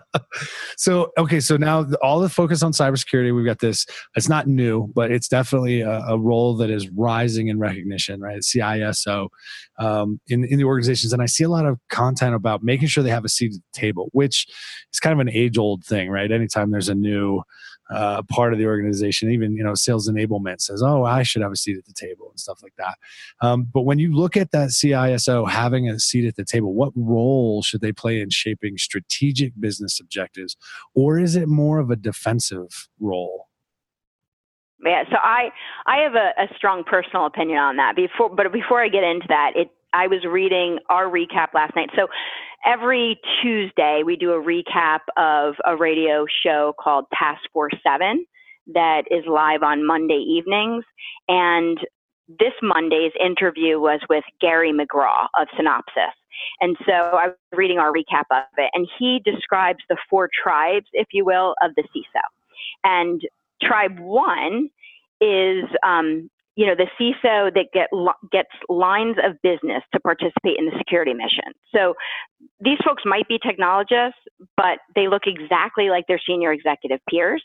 so, 0.78 1.12
okay, 1.20 1.40
so 1.40 1.56
now 1.56 1.86
all 2.02 2.20
the 2.20 2.30
focus 2.30 2.64
on 2.64 2.72
cybersecurity. 2.72 3.36
We've 3.36 3.46
got 3.46 3.60
this. 3.60 3.86
It's 4.16 4.28
not 4.28 4.48
new, 4.48 4.92
but 4.96 5.12
it's 5.12 5.28
definitely 5.28 5.82
a, 5.82 6.00
a 6.08 6.18
role 6.18 6.56
that 6.56 6.72
is 6.72 6.90
rising 6.90 7.50
in 7.50 7.60
recognition. 7.60 8.22
Right, 8.22 8.42
CISO 8.42 9.30
um, 9.78 10.20
in 10.28 10.46
in 10.46 10.58
the 10.58 10.64
organizations, 10.64 11.14
and 11.14 11.22
I 11.22 11.28
see 11.28 11.44
a 11.44 11.50
lot 11.50 11.66
of 11.66 11.80
content 11.90 12.34
about 12.34 12.64
making 12.64 12.88
sure 12.88 13.04
they 13.04 13.12
have 13.12 13.26
a 13.26 13.30
seat 13.30 13.54
at 13.54 13.62
the 13.74 13.80
table, 13.80 14.10
which 14.14 14.48
is 14.92 15.00
kind 15.00 15.14
of 15.14 15.20
an 15.20 15.30
age 15.30 15.60
old 15.60 15.84
thing, 15.84 16.10
right? 16.10 16.32
Anytime 16.32 16.72
there's 16.72 16.90
a 16.90 16.96
new 16.96 17.44
uh, 17.90 18.22
part 18.24 18.54
of 18.54 18.60
the 18.60 18.66
organization. 18.66 19.32
Even 19.32 19.56
you 19.56 19.64
know, 19.64 19.76
sales 19.76 20.10
enablement 20.10 20.62
says, 20.62 20.82
"Oh, 20.84 21.04
I 21.04 21.24
should 21.24 21.42
have 21.42 21.52
a 21.52 21.56
seat 21.56 21.78
at 21.78 21.86
the 21.86 21.94
table" 21.94 22.30
and 22.30 22.40
stuff 22.40 22.62
like 22.64 22.74
that. 22.78 22.98
Um, 23.42 23.68
but 23.72 23.82
when 23.82 24.00
you 24.00 24.16
look 24.16 24.38
at 24.38 24.52
that 24.52 24.70
CISO 24.70 25.50
having 25.50 25.90
a 25.90 26.00
seat 26.00 26.26
at 26.26 26.36
the 26.36 26.46
table, 26.46 26.74
what 26.74 26.94
role 26.96 27.62
should 27.62 27.82
they 27.82 27.92
play 27.92 28.22
in 28.22 28.30
shaping 28.30 28.78
strategic 28.78 29.54
business 29.60 30.00
objectives, 30.00 30.56
or 30.94 31.20
is 31.20 31.36
it 31.36 31.48
more 31.48 31.80
of 31.80 31.90
a 31.90 31.96
defensive 31.96 32.88
role? 33.00 33.48
Yeah, 34.86 35.04
so 35.10 35.18
I 35.22 35.50
I 35.86 35.98
have 35.98 36.16
a, 36.16 36.32
a 36.38 36.56
strong 36.56 36.84
personal 36.84 37.26
opinion 37.26 37.60
on 37.60 37.78
that. 37.78 37.96
Before, 37.96 38.30
but 38.30 38.52
before 38.52 38.84
I 38.84 38.90
get 38.90 39.04
into 39.04 39.28
that, 39.30 39.52
it 39.56 39.70
I 39.94 40.08
was 40.08 40.24
reading 40.26 40.80
our 40.90 41.06
recap 41.06 41.54
last 41.54 41.76
night. 41.76 41.90
So 41.96 42.08
every 42.66 43.20
Tuesday, 43.42 44.02
we 44.06 44.16
do 44.16 44.32
a 44.32 44.42
recap 44.42 45.00
of 45.18 45.56
a 45.66 45.76
radio 45.76 46.26
show 46.44 46.74
called 46.80 47.06
Task 47.18 47.42
Force 47.54 47.76
7 47.86 48.26
that 48.74 49.04
is 49.12 49.24
live 49.28 49.64
on 49.64 49.86
Monday 49.86 50.24
evenings. 50.28 50.84
And 51.28 51.78
this 52.28 52.54
Monday's 52.62 53.12
interview 53.24 53.80
was 53.80 54.00
with 54.10 54.24
Gary 54.40 54.72
McGraw 54.72 55.28
of 55.40 55.48
Synopsys. 55.60 56.14
And 56.62 56.76
so 56.86 56.94
I 56.94 57.28
was 57.28 57.36
reading 57.54 57.78
our 57.78 57.92
recap 57.92 58.26
of 58.32 58.44
it, 58.58 58.70
and 58.74 58.88
he 58.98 59.22
describes 59.24 59.80
the 59.90 59.98
four 60.10 60.30
tribes, 60.44 60.88
if 60.94 61.08
you 61.12 61.26
will, 61.26 61.54
of 61.62 61.72
the 61.76 61.84
CISO. 61.84 62.22
And 62.84 63.22
tribe 63.62 64.00
one 64.00 64.70
is 65.22 65.64
um, 65.86 66.30
you 66.56 66.68
know, 66.68 66.76
the 66.76 66.88
CISO 67.00 67.54
that 67.54 67.68
get 67.74 67.90
gets 68.32 68.50
lines 68.70 69.18
of 69.24 69.36
business 69.42 69.84
to 69.94 70.00
participate 70.00 70.58
in 70.58 70.66
the 70.66 70.78
security 70.78 71.14
mission. 71.14 71.52
So 71.74 71.96
these 72.60 72.78
folks 72.86 73.04
might 73.06 73.28
be 73.28 73.40
technologists, 73.40 74.20
but 74.56 74.80
they 74.96 75.08
look 75.08 75.24
exactly 75.26 75.90
like 75.90 76.06
their 76.08 76.22
senior 76.26 76.52
executive 76.52 77.00
peers, 77.10 77.44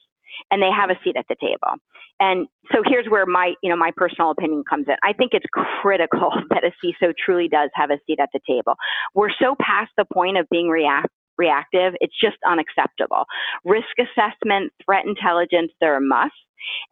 and 0.50 0.62
they 0.62 0.70
have 0.70 0.90
a 0.90 0.98
seat 1.02 1.16
at 1.16 1.24
the 1.28 1.36
table. 1.40 1.80
And 2.20 2.48
so 2.72 2.82
here's 2.84 3.06
where 3.06 3.26
my, 3.26 3.54
you 3.62 3.70
know, 3.70 3.76
my 3.76 3.92
personal 3.96 4.30
opinion 4.30 4.64
comes 4.68 4.86
in. 4.88 4.96
I 5.02 5.12
think 5.12 5.32
it's 5.32 5.46
critical 5.52 6.32
that 6.50 6.64
a 6.64 6.72
CISO 6.84 7.12
truly 7.24 7.48
does 7.48 7.70
have 7.74 7.90
a 7.90 7.98
seat 8.06 8.18
at 8.20 8.28
the 8.32 8.40
table. 8.46 8.74
We're 9.14 9.30
so 9.40 9.54
past 9.60 9.90
the 9.96 10.04
point 10.04 10.36
of 10.36 10.46
being 10.50 10.68
react 10.68 11.08
reactive. 11.38 11.94
It's 12.00 12.14
just 12.20 12.36
unacceptable. 12.46 13.24
Risk 13.64 13.88
assessment, 13.98 14.72
threat 14.84 15.06
intelligence, 15.06 15.72
they're 15.80 15.96
a 15.96 16.00
must. 16.00 16.34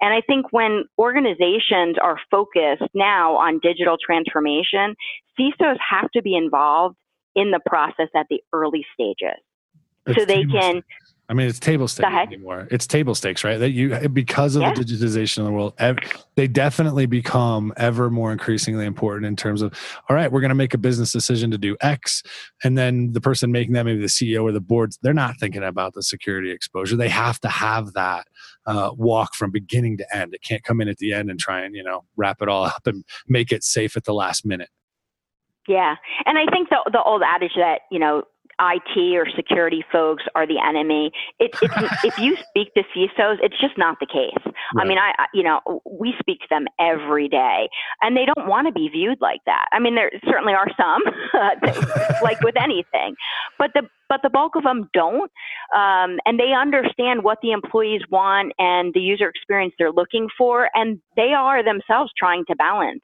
And 0.00 0.15
I 0.15 0.21
think 0.21 0.53
when 0.53 0.85
organizations 0.99 1.97
are 2.00 2.19
focused 2.31 2.88
now 2.95 3.35
on 3.37 3.59
digital 3.62 3.97
transformation, 4.05 4.95
CISOs 5.38 5.76
have 5.91 6.11
to 6.12 6.23
be 6.23 6.37
involved 6.37 6.97
in 7.35 7.50
the 7.50 7.61
process 7.67 8.09
at 8.15 8.26
the 8.31 8.41
early 8.53 8.87
stages. 8.95 9.41
It's 10.07 10.19
so 10.19 10.25
they 10.25 10.45
can 10.45 10.83
I 11.28 11.35
mean, 11.35 11.49
it's 11.49 11.59
table 11.59 11.88
stakes 11.88 12.09
anymore. 12.09 12.68
It's 12.71 12.87
table 12.87 13.14
stakes, 13.14 13.42
right? 13.42 13.59
That 13.59 13.71
you 13.71 14.09
because 14.09 14.54
of 14.54 14.62
yeah. 14.62 14.75
the 14.75 14.83
digitization 14.83 15.38
of 15.38 15.47
the 15.47 15.52
world, 15.52 15.75
they 16.37 16.47
definitely 16.47 17.06
become 17.06 17.73
ever 17.76 18.11
more 18.11 18.30
increasingly 18.30 18.87
important 18.87 19.26
in 19.26 19.35
terms 19.35 19.61
of, 19.61 19.75
all 20.09 20.14
right, 20.14 20.30
we're 20.30 20.40
going 20.40 20.50
to 20.50 20.54
make 20.54 20.73
a 20.73 20.78
business 20.78 21.11
decision 21.11 21.50
to 21.50 21.59
do 21.59 21.76
X, 21.80 22.23
and 22.62 22.78
then 22.78 23.12
the 23.12 23.21
person 23.21 23.50
making 23.50 23.73
that, 23.75 23.85
maybe 23.85 24.00
the 24.00 24.06
CEO 24.06 24.45
or 24.45 24.52
the 24.52 24.61
boards, 24.61 24.99
they're 25.02 25.12
not 25.12 25.35
thinking 25.40 25.64
about 25.64 25.95
the 25.95 26.02
security 26.02 26.52
exposure. 26.52 26.95
They 26.95 27.09
have 27.09 27.40
to 27.40 27.49
have 27.49 27.92
that 27.95 28.28
uh, 28.66 28.90
walk 28.97 29.35
from 29.35 29.50
beginning 29.50 29.97
to 29.99 30.16
end. 30.16 30.33
It 30.33 30.42
can't 30.42 30.62
come 30.62 30.80
in 30.80 30.88
at 30.88 30.99
the 30.99 31.12
end 31.12 31.28
and 31.28 31.40
try 31.40 31.62
and 31.62 31.75
you 31.75 31.83
know 31.83 32.04
wrap 32.16 32.40
it 32.40 32.49
all 32.49 32.64
up 32.64 32.87
and 32.87 33.04
make 33.26 33.50
it 33.50 33.64
safe 33.64 33.97
at 33.97 34.04
the 34.04 34.14
last 34.14 34.47
minute. 34.47 34.68
Yeah, 35.66 35.97
and 36.25 36.38
I 36.38 36.47
think 36.52 36.68
the 36.68 36.78
the 36.92 37.02
old 37.02 37.23
adage 37.26 37.54
that 37.56 37.80
you 37.90 37.99
know 37.99 38.23
IT 38.60 39.16
or 39.16 39.26
security 39.36 39.84
folks 39.92 40.25
are 40.34 40.46
the 40.46 40.58
enemy. 40.58 41.10
It, 41.38 41.50
if 42.04 42.18
you 42.18 42.36
speak 42.48 42.72
to 42.75 42.82
CISOs, 42.94 43.36
it's 43.42 43.58
just 43.60 43.76
not 43.76 43.98
the 44.00 44.06
case. 44.06 44.52
Right. 44.75 44.84
I 44.84 44.88
mean, 44.88 44.98
I, 44.98 45.26
you 45.34 45.42
know, 45.42 45.60
we 45.90 46.14
speak 46.18 46.40
to 46.40 46.46
them 46.50 46.66
every 46.80 47.28
day, 47.28 47.68
and 48.00 48.16
they 48.16 48.25
don't 48.25 48.48
want 48.48 48.66
to 48.66 48.72
be 48.72 48.88
viewed 48.88 49.18
like 49.20 49.40
that. 49.46 49.66
I 49.72 49.78
mean, 49.78 49.94
there 49.94 50.10
certainly 50.25 50.54
are 50.54 50.68
some, 50.76 51.02
like 52.22 52.40
with 52.42 52.54
anything, 52.60 53.14
but 53.58 53.70
the 53.75 53.82
but 54.08 54.20
the 54.22 54.30
bulk 54.30 54.54
of 54.54 54.62
them 54.62 54.88
don't, 54.92 55.30
um, 55.75 56.18
and 56.25 56.38
they 56.38 56.52
understand 56.52 57.25
what 57.25 57.38
the 57.42 57.50
employees 57.50 58.02
want 58.08 58.52
and 58.56 58.94
the 58.94 59.00
user 59.00 59.28
experience 59.28 59.75
they're 59.78 59.90
looking 59.90 60.28
for, 60.38 60.68
and 60.75 61.00
they 61.16 61.32
are 61.36 61.64
themselves 61.64 62.12
trying 62.16 62.44
to 62.46 62.54
balance 62.54 63.02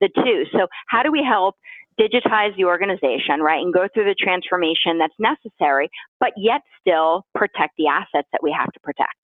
the 0.00 0.08
two. 0.14 0.44
So, 0.52 0.68
how 0.88 1.02
do 1.02 1.10
we 1.10 1.24
help 1.28 1.56
digitize 2.00 2.56
the 2.56 2.64
organization, 2.64 3.40
right, 3.40 3.60
and 3.60 3.72
go 3.72 3.88
through 3.92 4.04
the 4.04 4.14
transformation 4.18 4.98
that's 4.98 5.14
necessary, 5.18 5.88
but 6.20 6.32
yet 6.36 6.60
still 6.80 7.24
protect 7.34 7.74
the 7.78 7.86
assets 7.86 8.28
that 8.32 8.42
we 8.42 8.54
have 8.56 8.72
to 8.72 8.80
protect. 8.80 9.14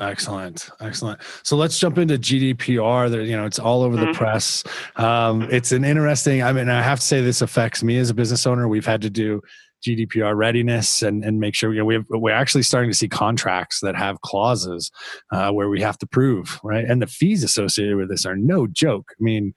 Excellent, 0.00 0.70
excellent. 0.80 1.20
So 1.42 1.56
let's 1.56 1.78
jump 1.78 1.98
into 1.98 2.18
GDPR. 2.18 3.10
There, 3.10 3.22
you 3.22 3.36
know, 3.36 3.46
it's 3.46 3.58
all 3.58 3.82
over 3.82 3.96
mm-hmm. 3.96 4.12
the 4.12 4.16
press. 4.16 4.62
Um, 4.94 5.42
it's 5.50 5.72
an 5.72 5.84
interesting. 5.84 6.40
I 6.42 6.52
mean, 6.52 6.68
I 6.68 6.82
have 6.82 7.00
to 7.00 7.04
say 7.04 7.20
this 7.20 7.42
affects 7.42 7.82
me 7.82 7.98
as 7.98 8.08
a 8.08 8.14
business 8.14 8.46
owner. 8.46 8.68
We've 8.68 8.86
had 8.86 9.02
to 9.02 9.10
do 9.10 9.40
GDPR 9.84 10.36
readiness 10.36 11.02
and, 11.02 11.24
and 11.24 11.40
make 11.40 11.54
sure 11.54 11.72
you 11.72 11.80
know, 11.80 11.84
we 11.84 11.94
have, 11.94 12.04
we're 12.10 12.34
actually 12.34 12.62
starting 12.62 12.90
to 12.90 12.96
see 12.96 13.08
contracts 13.08 13.80
that 13.80 13.96
have 13.96 14.20
clauses 14.20 14.90
uh, 15.32 15.50
where 15.50 15.68
we 15.68 15.80
have 15.80 15.98
to 15.98 16.06
prove 16.06 16.60
right, 16.62 16.84
and 16.84 17.00
the 17.02 17.06
fees 17.06 17.42
associated 17.42 17.96
with 17.96 18.08
this 18.08 18.26
are 18.26 18.36
no 18.36 18.66
joke. 18.66 19.12
I 19.12 19.22
mean, 19.22 19.52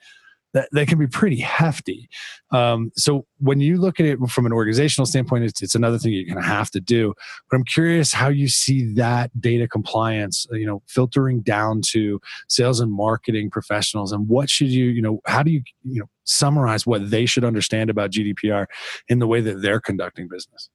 that, 0.53 0.69
that 0.71 0.87
can 0.87 0.99
be 0.99 1.07
pretty 1.07 1.39
hefty. 1.39 2.09
Um, 2.51 2.91
so 2.95 3.25
when 3.39 3.61
you 3.61 3.77
look 3.77 3.99
at 3.99 4.05
it 4.05 4.19
from 4.29 4.45
an 4.45 4.53
organizational 4.53 5.05
standpoint, 5.05 5.45
it's, 5.45 5.61
it's 5.61 5.75
another 5.75 5.97
thing 5.97 6.13
you're 6.13 6.25
going 6.25 6.41
to 6.41 6.49
have 6.49 6.69
to 6.71 6.81
do. 6.81 7.13
But 7.49 7.57
I'm 7.57 7.63
curious 7.63 8.13
how 8.13 8.29
you 8.29 8.47
see 8.47 8.93
that 8.93 9.31
data 9.39 9.67
compliance, 9.67 10.45
uh, 10.51 10.55
you 10.55 10.65
know, 10.65 10.81
filtering 10.87 11.41
down 11.41 11.81
to 11.89 12.19
sales 12.49 12.79
and 12.79 12.91
marketing 12.91 13.49
professionals, 13.49 14.11
and 14.11 14.27
what 14.27 14.49
should 14.49 14.69
you, 14.69 14.85
you 14.85 15.01
know, 15.01 15.21
how 15.25 15.43
do 15.43 15.51
you, 15.51 15.61
you 15.83 15.99
know, 16.01 16.09
summarize 16.23 16.85
what 16.85 17.09
they 17.09 17.25
should 17.25 17.43
understand 17.43 17.89
about 17.89 18.11
GDPR 18.11 18.65
in 19.07 19.19
the 19.19 19.27
way 19.27 19.41
that 19.41 19.61
they're 19.61 19.79
conducting 19.79 20.27
business? 20.27 20.69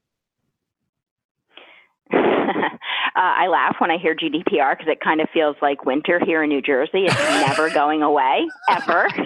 Uh, 3.16 3.32
I 3.44 3.48
laugh 3.48 3.76
when 3.78 3.90
I 3.90 3.96
hear 3.96 4.14
GDPR 4.14 4.76
because 4.76 4.92
it 4.92 5.00
kind 5.00 5.22
of 5.22 5.28
feels 5.32 5.56
like 5.62 5.86
winter 5.86 6.20
here 6.24 6.42
in 6.42 6.50
New 6.50 6.60
Jersey. 6.60 7.06
It's 7.06 7.18
never 7.46 7.70
going 7.70 8.02
away, 8.02 8.46
ever. 8.68 9.08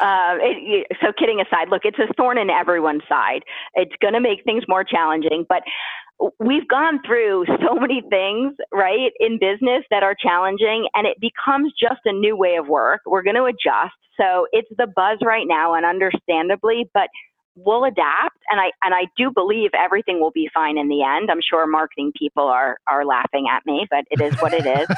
Uh, 0.00 0.34
it, 0.40 0.86
so 1.00 1.12
kidding 1.16 1.40
aside, 1.40 1.68
look, 1.70 1.82
it's 1.84 1.98
a 2.00 2.12
thorn 2.14 2.36
in 2.36 2.50
everyone's 2.50 3.04
side. 3.08 3.42
It's 3.74 3.94
going 4.02 4.14
to 4.14 4.20
make 4.20 4.42
things 4.44 4.64
more 4.66 4.82
challenging, 4.82 5.46
but 5.48 5.62
we've 6.40 6.66
gone 6.68 7.00
through 7.06 7.44
so 7.64 7.74
many 7.74 8.02
things, 8.10 8.54
right, 8.72 9.12
in 9.20 9.38
business 9.38 9.84
that 9.90 10.02
are 10.02 10.14
challenging, 10.20 10.88
and 10.94 11.06
it 11.06 11.18
becomes 11.20 11.72
just 11.80 12.00
a 12.06 12.12
new 12.12 12.36
way 12.36 12.56
of 12.56 12.66
work. 12.68 13.02
We're 13.06 13.22
going 13.22 13.36
to 13.36 13.44
adjust. 13.44 13.94
So 14.20 14.46
it's 14.52 14.68
the 14.76 14.86
buzz 14.86 15.18
right 15.22 15.46
now, 15.46 15.74
and 15.74 15.84
understandably, 15.84 16.90
but 16.92 17.08
we'll 17.56 17.84
adapt 17.84 18.38
and 18.50 18.60
I 18.60 18.70
and 18.82 18.94
I 18.94 19.06
do 19.16 19.30
believe 19.30 19.70
everything 19.74 20.20
will 20.20 20.30
be 20.30 20.48
fine 20.52 20.78
in 20.78 20.88
the 20.88 21.02
end. 21.02 21.30
I'm 21.30 21.40
sure 21.40 21.66
marketing 21.66 22.12
people 22.18 22.44
are 22.44 22.78
are 22.86 23.04
laughing 23.04 23.46
at 23.50 23.64
me, 23.66 23.86
but 23.90 24.04
it 24.10 24.20
is 24.20 24.34
what 24.40 24.52
it 24.52 24.66
is. 24.66 24.88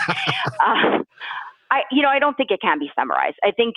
uh, 0.64 0.98
I 1.70 1.82
you 1.90 2.02
know 2.02 2.08
I 2.08 2.18
don't 2.18 2.36
think 2.36 2.50
it 2.50 2.60
can 2.60 2.78
be 2.78 2.90
summarized. 2.94 3.36
I 3.42 3.50
think 3.50 3.74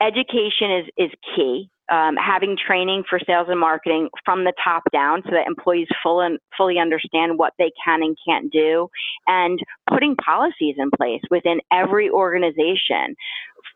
education 0.00 0.70
is 0.70 0.86
is 0.96 1.10
key. 1.34 1.70
Um, 1.90 2.14
having 2.14 2.56
training 2.56 3.02
for 3.10 3.18
sales 3.26 3.48
and 3.50 3.58
marketing 3.58 4.10
from 4.24 4.44
the 4.44 4.52
top 4.62 4.84
down 4.92 5.22
so 5.24 5.32
that 5.32 5.48
employees 5.48 5.88
full 6.02 6.20
and, 6.20 6.38
fully 6.56 6.78
understand 6.78 7.36
what 7.36 7.52
they 7.58 7.72
can 7.84 8.02
and 8.02 8.16
can't 8.24 8.52
do, 8.52 8.88
and 9.26 9.58
putting 9.88 10.14
policies 10.14 10.76
in 10.78 10.90
place 10.96 11.20
within 11.30 11.58
every 11.72 12.08
organization 12.08 13.16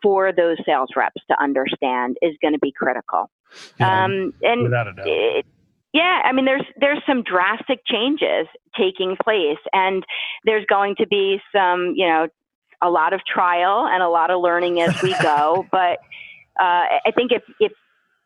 for 0.01 0.33
those 0.33 0.59
sales 0.65 0.91
reps 0.95 1.23
to 1.29 1.43
understand 1.43 2.17
is 2.23 2.37
going 2.41 2.53
to 2.53 2.61
be 2.61 2.73
critical. 2.73 3.31
Yeah, 3.81 4.05
um, 4.05 4.33
and 4.43 4.63
without 4.63 4.89
a 4.89 4.93
doubt. 4.93 5.07
It, 5.07 5.47
yeah, 5.95 6.23
I 6.25 6.33
mean, 6.33 6.45
there's 6.45 6.67
there's 6.77 7.01
some 7.07 7.23
drastic 7.23 7.81
changes 7.87 8.49
taking 8.77 9.17
place, 9.23 9.59
and 9.73 10.05
there's 10.45 10.67
going 10.67 10.97
to 10.97 11.07
be 11.07 11.41
some, 11.55 11.95
you 11.95 12.07
know, 12.07 12.27
a 12.83 12.91
lot 12.91 13.13
of 13.13 13.21
trial 13.25 13.87
and 13.87 14.03
a 14.03 14.09
lot 14.09 14.31
of 14.31 14.41
learning 14.41 14.81
as 14.81 15.01
we 15.03 15.15
go. 15.23 15.65
but 15.73 16.01
uh, 16.61 16.99
I 17.07 17.13
think 17.15 17.31
if 17.31 17.43
if 17.61 17.71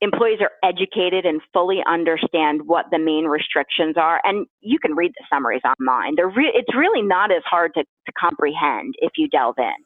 employees 0.01 0.39
are 0.41 0.53
educated 0.63 1.25
and 1.25 1.41
fully 1.53 1.81
understand 1.89 2.63
what 2.67 2.87
the 2.91 2.99
main 2.99 3.25
restrictions 3.25 3.97
are, 3.97 4.21
and 4.25 4.47
you 4.61 4.79
can 4.79 4.95
read 4.95 5.13
the 5.19 5.25
summaries 5.33 5.63
online, 5.65 6.15
they're 6.17 6.29
re- 6.29 6.53
it's 6.55 6.75
really 6.77 7.03
not 7.03 7.33
as 7.33 7.43
hard 7.45 7.73
to, 7.75 7.83
to 7.83 8.13
comprehend 8.19 8.95
if 8.99 9.13
you 9.17 9.29
delve 9.29 9.57
in. 9.59 9.85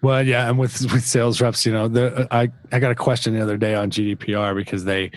Well, 0.00 0.24
yeah, 0.24 0.48
and 0.48 0.58
with 0.58 0.80
with 0.92 1.04
sales 1.04 1.40
reps, 1.40 1.66
you 1.66 1.72
know, 1.72 1.88
the, 1.88 2.28
I 2.30 2.50
I 2.70 2.78
got 2.78 2.92
a 2.92 2.94
question 2.94 3.34
the 3.34 3.42
other 3.42 3.56
day 3.56 3.74
on 3.74 3.90
GDPR 3.90 4.54
because 4.54 4.84
they 4.84 5.10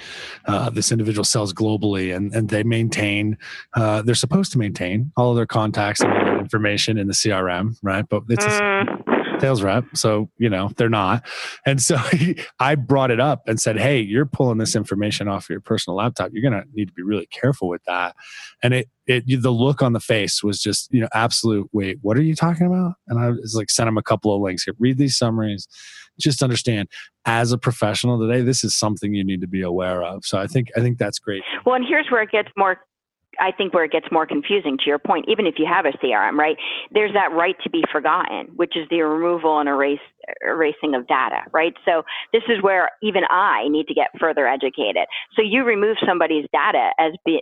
uh, 0.48 0.72
this 0.72 0.92
individual 0.92 1.24
sells 1.24 1.54
globally 1.54 2.16
and 2.16 2.34
and 2.34 2.50
they 2.50 2.64
maintain 2.64 3.38
uh, 3.76 4.02
they're 4.02 4.16
supposed 4.16 4.52
to 4.54 4.58
maintain 4.58 5.12
all 5.16 5.30
of 5.30 5.36
their 5.36 5.46
contacts 5.46 6.02
and 6.02 6.40
information 6.40 6.98
in 6.98 7.06
the 7.06 7.14
CRM, 7.14 7.78
right? 7.84 8.06
But 8.10 8.24
it's 8.30 8.46
mm 8.46 9.01
sales 9.42 9.62
rep. 9.62 9.86
So, 9.94 10.30
you 10.38 10.50
know, 10.50 10.72
they're 10.78 10.90
not. 10.90 11.28
And 11.66 11.82
so 11.82 11.98
he, 12.12 12.40
I 12.60 12.76
brought 12.76 13.12
it 13.12 13.20
up 13.20 13.42
and 13.48 13.60
said, 13.60 13.80
Hey, 13.80 14.00
you're 14.00 14.26
pulling 14.26 14.58
this 14.58 14.76
information 14.76 15.28
off 15.28 15.50
your 15.50 15.60
personal 15.60 15.98
laptop. 15.98 16.30
You're 16.32 16.50
going 16.50 16.62
to 16.62 16.68
need 16.74 16.88
to 16.88 16.94
be 16.94 17.04
really 17.04 17.28
careful 17.28 17.68
with 17.68 17.84
that. 17.86 18.16
And 18.64 18.74
it, 18.74 18.90
it, 19.08 19.42
the 19.42 19.52
look 19.52 19.82
on 19.82 19.94
the 19.94 20.00
face 20.00 20.44
was 20.44 20.62
just, 20.62 20.94
you 20.94 21.02
know, 21.02 21.10
absolute, 21.14 21.70
wait, 21.74 21.98
what 22.02 22.18
are 22.18 22.22
you 22.22 22.36
talking 22.36 22.68
about? 22.68 22.94
And 23.08 23.20
I 23.20 23.30
was 23.32 23.56
like, 23.56 23.70
send 23.70 23.90
him 23.90 23.98
a 23.98 24.04
couple 24.04 24.34
of 24.34 24.42
links 24.42 24.64
here, 24.64 24.76
read 24.80 24.98
these 24.98 25.18
summaries, 25.18 25.68
just 26.20 26.44
understand 26.44 26.88
as 27.26 27.52
a 27.52 27.58
professional 27.58 28.20
today, 28.20 28.42
this 28.42 28.64
is 28.64 28.76
something 28.76 29.14
you 29.14 29.24
need 29.24 29.42
to 29.42 29.48
be 29.48 29.62
aware 29.62 30.04
of. 30.04 30.26
So 30.26 30.40
I 30.40 30.48
think, 30.48 30.70
I 30.78 30.80
think 30.80 30.98
that's 30.98 31.20
great. 31.20 31.44
Well, 31.66 31.76
and 31.76 31.86
here's 31.86 32.10
where 32.10 32.22
it 32.22 32.32
gets 32.32 32.50
more 32.56 32.78
I 33.40 33.52
think 33.52 33.74
where 33.74 33.86
it 33.86 33.92
gets 33.92 34.08
more 34.12 34.26
confusing 34.26 34.78
to 34.78 34.84
your 34.88 35.00
point, 35.00 35.26
even 35.28 35.48
if 35.48 35.56
you 35.58 35.66
have 35.66 35.86
a 35.86 35.98
CRM, 35.98 36.38
right? 36.38 36.58
There's 36.92 37.14
that 37.14 37.32
right 37.32 37.56
to 37.64 37.70
be 37.70 37.84
forgotten, 37.92 38.48
which 38.56 38.76
is 38.76 38.88
the 38.90 39.02
removal 39.02 39.60
and 39.60 39.70
erase, 39.70 40.00
erasing 40.46 40.96
of 40.96 41.08
data, 41.08 41.42
right? 41.54 41.74
So 41.86 42.04
this 42.34 42.44
is 42.50 42.62
where 42.62 42.90
even 43.02 43.24
I 43.30 43.68
need 43.70 43.88
to 43.88 43.94
get 43.94 44.08
further 44.20 44.48
educated. 44.48 45.06
So 45.36 45.42
you 45.42 45.64
remove 45.64 45.98
somebody's 46.06 46.46
data 46.52 46.90
as 47.00 47.14
be, 47.26 47.42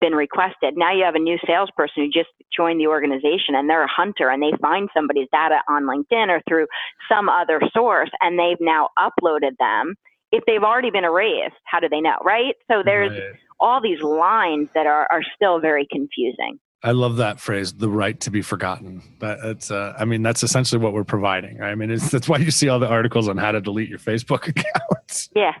been 0.00 0.14
requested. 0.14 0.74
Now 0.76 0.92
you 0.92 1.04
have 1.04 1.14
a 1.14 1.20
new 1.20 1.38
salesperson 1.46 2.04
who 2.04 2.10
just 2.10 2.30
joined 2.54 2.80
the 2.80 2.86
organization 2.86 3.54
and 3.54 3.68
they're 3.68 3.84
a 3.84 3.90
hunter 3.90 4.30
and 4.30 4.42
they 4.42 4.52
find 4.62 4.88
somebody's 4.94 5.28
data 5.32 5.60
on 5.68 5.84
LinkedIn 5.84 6.28
or 6.28 6.40
through 6.48 6.66
some 7.10 7.28
other 7.28 7.60
source 7.74 8.10
and 8.20 8.38
they've 8.38 8.60
now 8.60 8.88
uploaded 8.98 9.56
them. 9.58 9.94
If 10.30 10.44
they've 10.46 10.62
already 10.62 10.90
been 10.90 11.04
erased, 11.04 11.56
how 11.64 11.80
do 11.80 11.88
they 11.88 12.00
know, 12.00 12.16
right? 12.22 12.54
So 12.70 12.82
there's 12.84 13.10
right. 13.10 13.34
All 13.60 13.80
these 13.80 14.00
lines 14.00 14.68
that 14.74 14.86
are, 14.86 15.06
are 15.10 15.22
still 15.34 15.60
very 15.60 15.86
confusing. 15.90 16.58
I 16.82 16.92
love 16.92 17.16
that 17.16 17.40
phrase, 17.40 17.72
the 17.72 17.88
right 17.88 18.18
to 18.20 18.30
be 18.30 18.40
forgotten. 18.40 19.02
That 19.18 19.38
it's, 19.42 19.70
uh, 19.70 19.94
I 19.98 20.04
mean, 20.04 20.22
that's 20.22 20.44
essentially 20.44 20.80
what 20.80 20.92
we're 20.92 21.02
providing. 21.02 21.58
Right? 21.58 21.70
I 21.70 21.74
mean, 21.74 21.90
it's, 21.90 22.10
that's 22.10 22.28
why 22.28 22.38
you 22.38 22.52
see 22.52 22.68
all 22.68 22.78
the 22.78 22.88
articles 22.88 23.28
on 23.28 23.36
how 23.36 23.50
to 23.50 23.60
delete 23.60 23.88
your 23.88 23.98
Facebook 23.98 24.46
accounts. 24.48 25.28
Yeah, 25.34 25.54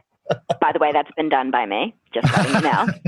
by 0.60 0.72
the 0.72 0.78
way, 0.78 0.92
that's 0.92 1.10
been 1.16 1.28
done 1.28 1.50
by 1.50 1.66
me. 1.66 1.94
Just 2.14 2.32
letting 2.36 2.54
you 2.54 2.60
know. 2.60 2.86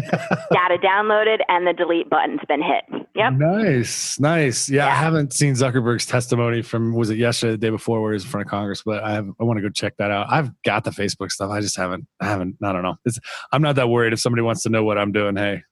Data 0.53 0.79
downloaded 0.83 1.39
and 1.49 1.67
the 1.67 1.73
delete 1.73 2.11
button's 2.11 2.41
been 2.49 2.63
hit. 2.63 3.00
Yep. 3.15 3.33
Nice, 3.35 4.21
nice. 4.21 4.69
Yeah, 4.69 4.87
yeah, 4.87 4.93
I 4.93 4.95
haven't 4.95 5.33
seen 5.33 5.55
Zuckerberg's 5.55 6.07
testimony 6.07 6.63
from 6.63 6.95
was 6.95 7.11
it 7.11 7.19
yesterday, 7.19 7.53
the 7.53 7.59
day 7.59 7.71
before, 7.71 8.01
where 8.01 8.13
he's 8.13 8.23
in 8.23 8.31
front 8.31 8.47
of 8.47 8.51
Congress, 8.51 8.83
but 8.85 9.03
I 9.03 9.13
have, 9.13 9.29
I 9.41 9.45
want 9.45 9.59
to 9.59 9.63
go 9.63 9.69
check 9.69 9.95
that 9.99 10.11
out. 10.11 10.27
I've 10.31 10.51
got 10.63 10.85
the 10.85 10.91
Facebook 10.91 11.31
stuff. 11.33 11.51
I 11.51 11.61
just 11.61 11.77
haven't. 11.77 12.07
I 12.21 12.27
haven't. 12.27 12.57
I 12.63 12.73
don't 12.73 12.83
know. 12.83 12.97
It's, 13.05 13.19
I'm 13.51 13.63
not 13.63 13.77
that 13.77 13.89
worried. 13.89 14.13
If 14.13 14.21
somebody 14.21 14.43
wants 14.43 14.63
to 14.63 14.69
know 14.69 14.85
what 14.85 14.97
I'm 14.97 15.11
doing, 15.11 15.37
hey, 15.37 15.63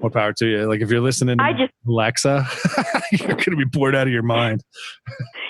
more 0.00 0.10
power 0.10 0.32
to 0.32 0.46
you. 0.46 0.68
Like 0.68 0.80
if 0.80 0.90
you're 0.90 1.00
listening 1.00 1.38
to 1.38 1.44
I 1.44 1.52
just, 1.52 1.72
Alexa, 1.86 2.46
you're 3.12 3.28
going 3.28 3.50
to 3.50 3.56
be 3.56 3.64
bored 3.64 3.94
out 3.94 4.06
of 4.06 4.12
your 4.12 4.22
mind. 4.22 4.62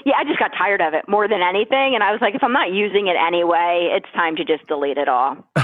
yeah, 0.07 0.15
I 0.19 0.25
just 0.25 0.39
got 0.39 0.53
tired 0.57 0.81
of 0.81 0.95
it 0.95 1.05
more 1.09 1.29
than 1.29 1.43
anything. 1.43 1.95
And 1.95 2.03
I 2.03 2.13
was 2.13 2.21
like, 2.21 2.35
if 2.35 2.43
I'm 2.43 2.53
not 2.53 2.73
using 2.73 3.09
it 3.09 3.17
anyway, 3.17 3.91
it's 3.95 4.11
time 4.15 4.37
to 4.37 4.45
just 4.45 4.67
delete 4.67 4.97
it 4.99 5.09
all. 5.09 5.37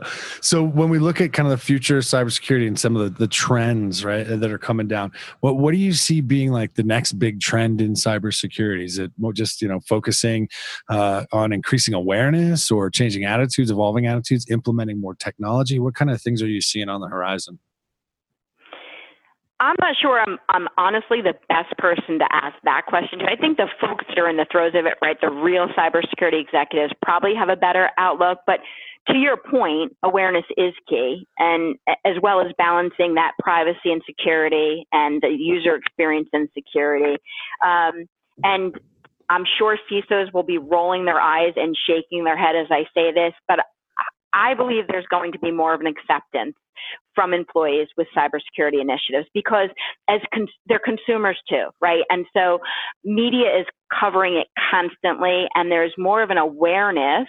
so 0.40 0.62
when 0.62 0.88
we 0.88 0.98
look 0.98 1.20
at 1.20 1.32
kind 1.32 1.46
of 1.46 1.50
the 1.50 1.64
future 1.64 1.98
of 1.98 2.04
cybersecurity 2.04 2.66
and 2.66 2.78
some 2.78 2.96
of 2.96 3.02
the, 3.02 3.18
the 3.18 3.28
trends, 3.28 4.04
right, 4.04 4.24
that 4.24 4.50
are 4.50 4.58
coming 4.58 4.86
down, 4.88 5.12
what 5.40 5.56
what 5.56 5.72
do 5.72 5.78
you 5.78 5.92
see 5.92 6.20
being 6.20 6.52
like 6.52 6.74
the 6.74 6.82
next 6.82 7.14
big 7.14 7.40
trend 7.40 7.80
in 7.80 7.94
cybersecurity? 7.94 8.84
Is 8.84 8.98
it 8.98 9.12
just 9.34 9.62
you 9.62 9.68
know 9.68 9.80
focusing 9.80 10.48
uh, 10.88 11.24
on 11.32 11.52
increasing 11.52 11.94
awareness 11.94 12.70
or 12.70 12.90
changing 12.90 13.24
attitudes, 13.24 13.70
evolving 13.70 14.06
attitudes, 14.06 14.46
implementing 14.50 15.00
more 15.00 15.14
technology? 15.14 15.78
What 15.78 15.94
kind 15.94 16.10
of 16.10 16.20
things 16.20 16.42
are 16.42 16.48
you 16.48 16.60
seeing 16.60 16.88
on 16.88 17.00
the 17.00 17.08
horizon? 17.08 17.58
I'm 19.58 19.76
not 19.80 19.96
sure 20.00 20.20
I'm, 20.20 20.38
I'm 20.50 20.68
honestly 20.76 21.22
the 21.22 21.32
best 21.48 21.76
person 21.78 22.18
to 22.18 22.26
ask 22.30 22.54
that 22.64 22.84
question 22.86 23.20
to. 23.20 23.24
I 23.24 23.36
think 23.36 23.56
the 23.56 23.68
folks 23.80 24.04
that 24.08 24.18
are 24.18 24.28
in 24.28 24.36
the 24.36 24.46
throes 24.52 24.74
of 24.74 24.84
it, 24.84 24.94
right, 25.00 25.16
the 25.20 25.30
real 25.30 25.68
cybersecurity 25.68 26.40
executives 26.40 26.92
probably 27.02 27.34
have 27.34 27.48
a 27.48 27.56
better 27.56 27.88
outlook. 27.96 28.40
But 28.46 28.60
to 29.08 29.16
your 29.16 29.36
point, 29.36 29.96
awareness 30.02 30.44
is 30.56 30.72
key, 30.88 31.26
and 31.38 31.76
as 32.04 32.14
well 32.22 32.40
as 32.40 32.48
balancing 32.58 33.14
that 33.14 33.32
privacy 33.38 33.92
and 33.92 34.02
security 34.04 34.86
and 34.92 35.22
the 35.22 35.28
user 35.28 35.74
experience 35.76 36.28
and 36.32 36.48
security. 36.54 37.16
Um, 37.64 38.06
and 38.42 38.74
I'm 39.28 39.44
sure 39.58 39.78
CISOs 39.90 40.32
will 40.32 40.42
be 40.42 40.58
rolling 40.58 41.04
their 41.04 41.20
eyes 41.20 41.52
and 41.56 41.76
shaking 41.86 42.24
their 42.24 42.36
head 42.36 42.56
as 42.56 42.66
I 42.70 42.84
say 42.94 43.12
this, 43.12 43.32
but 43.48 43.60
I 44.32 44.54
believe 44.54 44.84
there's 44.88 45.06
going 45.06 45.32
to 45.32 45.38
be 45.38 45.50
more 45.50 45.72
of 45.72 45.80
an 45.80 45.86
acceptance 45.86 46.56
from 47.16 47.32
employees 47.32 47.88
with 47.96 48.06
cybersecurity 48.16 48.80
initiatives 48.80 49.26
because 49.34 49.70
as 50.08 50.20
con- 50.32 50.46
they're 50.66 50.78
consumers 50.78 51.38
too, 51.48 51.64
right? 51.80 52.04
And 52.10 52.26
so 52.36 52.60
media 53.04 53.58
is 53.58 53.66
covering 53.98 54.36
it 54.36 54.46
constantly 54.70 55.46
and 55.56 55.72
there's 55.72 55.94
more 55.98 56.22
of 56.22 56.30
an 56.30 56.38
awareness 56.38 57.26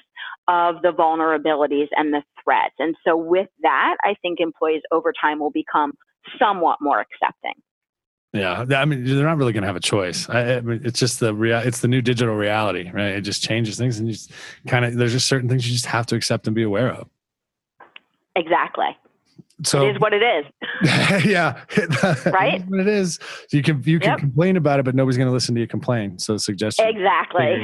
of 0.48 0.82
the 0.84 0.91
vulnerabilities 0.91 1.88
and 1.94 2.13
the 2.13 2.22
threats. 2.44 2.75
And 2.77 2.96
so 3.06 3.17
with 3.17 3.47
that, 3.62 3.95
I 4.04 4.15
think 4.21 4.39
employees 4.39 4.82
over 4.91 5.13
time 5.19 5.39
will 5.39 5.52
become 5.52 5.93
somewhat 6.38 6.78
more 6.82 7.00
accepting. 7.00 7.54
Yeah, 8.34 8.65
I 8.76 8.86
mean, 8.86 9.06
they're 9.06 9.23
not 9.23 9.38
really 9.38 9.54
going 9.54 9.63
to 9.63 9.67
have 9.67 9.78
a 9.78 9.82
choice. 9.82 10.30
I, 10.30 10.58
I 10.58 10.62
mean, 10.62 10.82
it's 10.84 11.00
just 11.00 11.21
the 11.21 11.34
real, 11.34 11.60
it's 11.60 11.80
the 11.80 11.88
new 11.88 12.02
digital 12.02 12.36
reality, 12.36 12.91
right? 12.91 13.13
It 13.13 13.21
just 13.21 13.41
changes 13.41 13.78
things, 13.78 13.97
and 13.97 14.08
you 14.08 14.13
just 14.13 14.32
kind 14.67 14.84
of 14.84 14.95
there's 14.95 15.13
just 15.13 15.28
certain 15.28 15.47
things 15.47 15.65
you 15.65 15.73
just 15.73 15.86
have 15.86 16.06
to 16.08 16.15
accept 16.15 16.45
and 16.45 16.54
be 16.54 16.62
aware 16.62 16.91
of. 16.91 17.10
Exactly 18.36 18.97
so 19.63 19.88
it 19.88 19.96
is 19.96 20.00
what 20.00 20.13
it 20.13 20.22
is. 20.22 20.46
yeah, 21.26 21.63
right. 22.28 22.63
what 22.67 22.80
it 22.80 22.88
is. 22.88 23.20
You 23.52 23.63
can 23.63 23.82
you 23.84 24.00
can 24.00 24.12
yep. 24.12 24.20
complain 24.20 24.56
about 24.56 24.80
it, 24.80 24.84
but 24.84 24.93
nobody's 24.93 25.17
going 25.17 25.28
to 25.28 25.34
listen 25.34 25.56
to 25.56 25.62
you 25.62 25.67
complain. 25.67 26.20
So 26.20 26.38
suggestion 26.38 26.88
exactly. 26.88 27.58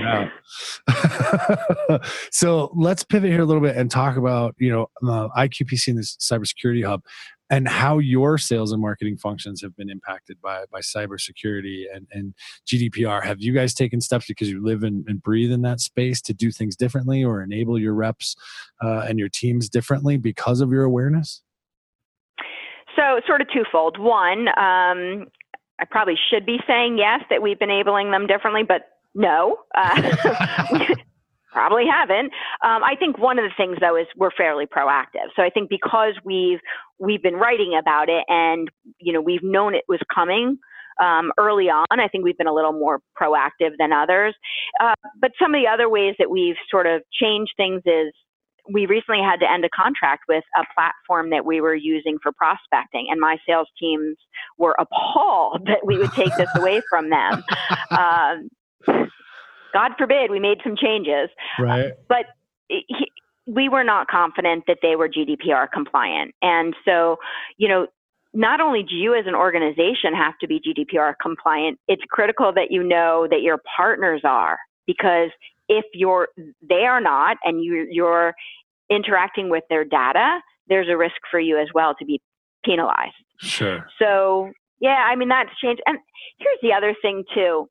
so 2.32 2.72
let's 2.76 3.04
pivot 3.04 3.30
here 3.30 3.42
a 3.42 3.46
little 3.46 3.62
bit 3.62 3.76
and 3.76 3.92
talk 3.92 4.18
about 4.18 4.56
you 4.58 4.72
know 4.72 4.88
uh, 5.08 5.30
IQPC 5.38 5.90
and 5.90 6.00
this 6.00 6.18
cybersecurity 6.18 6.84
hub 6.84 7.04
and 7.52 7.68
how 7.68 8.00
your 8.00 8.40
sales 8.40 8.72
and 8.72 8.82
marketing 8.82 9.18
functions 9.18 9.62
have 9.62 9.76
been 9.76 9.92
impacted 9.92 10.42
by 10.42 10.64
by 10.72 10.80
cybersecurity 10.80 11.84
and, 11.94 12.08
and 12.12 12.34
GDPR. 12.66 13.24
Have 13.24 13.40
you 13.40 13.54
guys 13.54 13.76
taken 13.76 14.02
steps 14.02 14.26
because 14.26 14.50
you 14.50 14.64
live 14.64 14.82
and, 14.82 15.06
and 15.08 15.22
breathe 15.22 15.52
in 15.52 15.62
that 15.62 15.80
space 15.80 16.22
to 16.22 16.34
do 16.34 16.50
things 16.50 16.76
differently 16.76 17.24
or 17.24 17.44
enable 17.44 17.78
your 17.78 17.94
reps 17.94 18.36
uh, 18.84 19.06
and 19.08 19.20
your 19.20 19.30
teams 19.30 19.70
differently 19.70 20.18
because 20.18 20.60
of 20.60 20.72
your 20.72 20.84
awareness? 20.84 21.44
So, 22.96 23.22
sort 23.26 23.42
of 23.42 23.48
twofold. 23.52 23.98
One, 23.98 24.48
um, 24.50 25.28
I 25.80 25.86
probably 25.90 26.16
should 26.30 26.46
be 26.46 26.60
saying 26.68 26.98
yes 26.98 27.22
that 27.30 27.42
we've 27.42 27.58
been 27.58 27.70
enabling 27.70 28.12
them 28.12 28.28
differently, 28.28 28.64
but 28.64 28.84
no, 29.16 29.58
uh, 29.76 30.16
probably 31.52 31.86
haven't. 31.90 32.32
Um, 32.64 32.84
I 32.84 32.96
think 32.98 33.18
one 33.18 33.40
of 33.40 33.46
the 33.46 33.54
things 33.56 33.78
though 33.80 33.96
is 33.96 34.08
we're 34.18 34.32
fairly 34.32 34.66
proactive. 34.66 35.30
So 35.36 35.44
I 35.44 35.50
think 35.50 35.70
because 35.70 36.14
we've 36.24 36.60
we've 37.00 37.22
been 37.22 37.36
writing 37.36 37.78
about 37.80 38.10
it 38.10 38.26
and 38.28 38.70
you 39.00 39.14
know 39.14 39.22
we've 39.22 39.44
known 39.44 39.76
it 39.76 39.86
was 39.88 40.00
coming. 40.14 40.58
Um, 41.02 41.32
early 41.40 41.70
on, 41.70 41.88
I 41.90 42.08
think 42.08 42.24
we've 42.24 42.38
been 42.38 42.48
a 42.48 42.54
little 42.54 42.72
more 42.72 43.00
proactive 43.20 43.72
than 43.80 43.92
others. 43.92 44.36
Uh, 44.80 44.94
but 45.20 45.32
some 45.42 45.56
of 45.56 45.60
the 45.60 45.68
other 45.68 45.90
ways 45.90 46.14
that 46.20 46.30
we've 46.30 46.56
sort 46.70 46.86
of 46.86 47.02
changed 47.12 47.54
things 47.58 47.82
is 47.86 48.14
we 48.72 48.86
recently 48.86 49.22
had 49.22 49.40
to 49.40 49.52
end 49.52 49.66
a 49.66 49.70
contract 49.70 50.24
with 50.28 50.44
a 50.58 50.64
platform 50.74 51.30
that 51.32 51.46
we 51.46 51.60
were 51.60 51.76
using 51.76 52.18
for 52.22 52.32
prospecting, 52.32 53.08
and 53.10 53.20
my 53.20 53.38
sales 53.48 53.68
teams 53.80 54.16
were 54.58 54.76
appalled 54.80 55.64
that 55.68 55.86
we 55.86 55.98
would 55.98 56.12
take 56.14 56.36
this 56.38 56.50
away 56.56 56.82
from 56.90 57.10
them. 57.10 57.44
Um, 57.92 58.50
God 59.74 59.92
forbid 59.98 60.30
we 60.30 60.40
made 60.40 60.60
some 60.64 60.76
changes, 60.76 61.30
right? 61.60 61.94
but 62.08 62.26
he, 62.70 63.12
we 63.46 63.68
were 63.68 63.84
not 63.84 64.08
confident 64.08 64.64
that 64.68 64.78
they 64.82 64.96
were 64.96 65.10
GDPR 65.10 65.68
compliant, 65.72 66.34
and 66.42 66.76
so 66.86 67.18
you 67.58 67.68
know. 67.68 67.88
Not 68.36 68.60
only 68.60 68.82
do 68.82 68.96
you 68.96 69.14
as 69.14 69.28
an 69.28 69.36
organization 69.36 70.16
have 70.16 70.34
to 70.42 70.48
be 70.48 70.60
GDPR 70.60 71.14
compliant, 71.22 71.78
it's 71.88 72.02
critical 72.10 72.52
that 72.54 72.72
you 72.72 72.82
know 72.82 73.28
that 73.30 73.44
your 73.44 73.60
partners 73.78 74.22
are 74.24 74.58
because 74.88 75.30
if 75.70 75.86
you're 75.94 76.30
they 76.68 76.86
are 76.86 77.02
not 77.02 77.38
and 77.44 77.64
you 77.64 77.88
you're 77.90 78.34
interacting 78.90 79.50
with 79.50 79.64
their 79.70 79.84
data, 79.84 80.40
there's 80.68 80.90
a 80.90 80.98
risk 80.98 81.16
for 81.30 81.40
you 81.40 81.58
as 81.60 81.68
well 81.74 81.96
to 82.00 82.06
be 82.06 82.22
penalized. 82.66 83.14
Sure. 83.40 83.86
So 84.00 84.52
yeah, 84.80 85.08
I 85.10 85.16
mean 85.16 85.30
that's 85.30 85.50
changed. 85.62 85.82
And 85.86 85.98
here's 86.40 86.60
the 86.62 86.74
other 86.74 86.96
thing 87.02 87.24
too. 87.34 87.68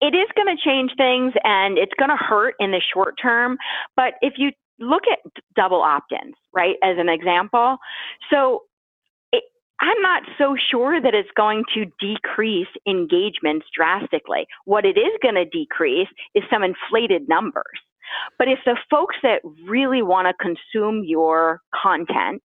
It 0.00 0.14
is 0.14 0.28
going 0.36 0.54
to 0.54 0.62
change 0.62 0.90
things 0.96 1.32
and 1.42 1.78
it's 1.78 1.94
going 1.98 2.10
to 2.10 2.16
hurt 2.16 2.54
in 2.60 2.70
the 2.70 2.82
short 2.92 3.14
term. 3.20 3.56
But 3.96 4.14
if 4.20 4.34
you 4.36 4.50
look 4.78 5.04
at 5.10 5.20
double 5.56 5.80
opt 5.80 6.12
ins, 6.12 6.34
right, 6.52 6.76
as 6.82 6.96
an 6.98 7.08
example, 7.08 7.78
so 8.30 8.62
I'm 9.84 10.00
not 10.00 10.22
so 10.38 10.56
sure 10.70 10.98
that 10.98 11.12
it's 11.14 11.28
going 11.36 11.62
to 11.74 11.84
decrease 12.00 12.68
engagements 12.88 13.66
drastically. 13.76 14.46
What 14.64 14.86
it 14.86 14.96
is 14.96 15.12
going 15.22 15.34
to 15.34 15.44
decrease 15.44 16.08
is 16.34 16.42
some 16.50 16.62
inflated 16.62 17.28
numbers. 17.28 17.78
But 18.38 18.48
if 18.48 18.60
the 18.64 18.78
folks 18.90 19.16
that 19.22 19.42
really 19.68 20.00
want 20.00 20.26
to 20.26 20.34
consume 20.42 21.02
your 21.04 21.60
content 21.82 22.42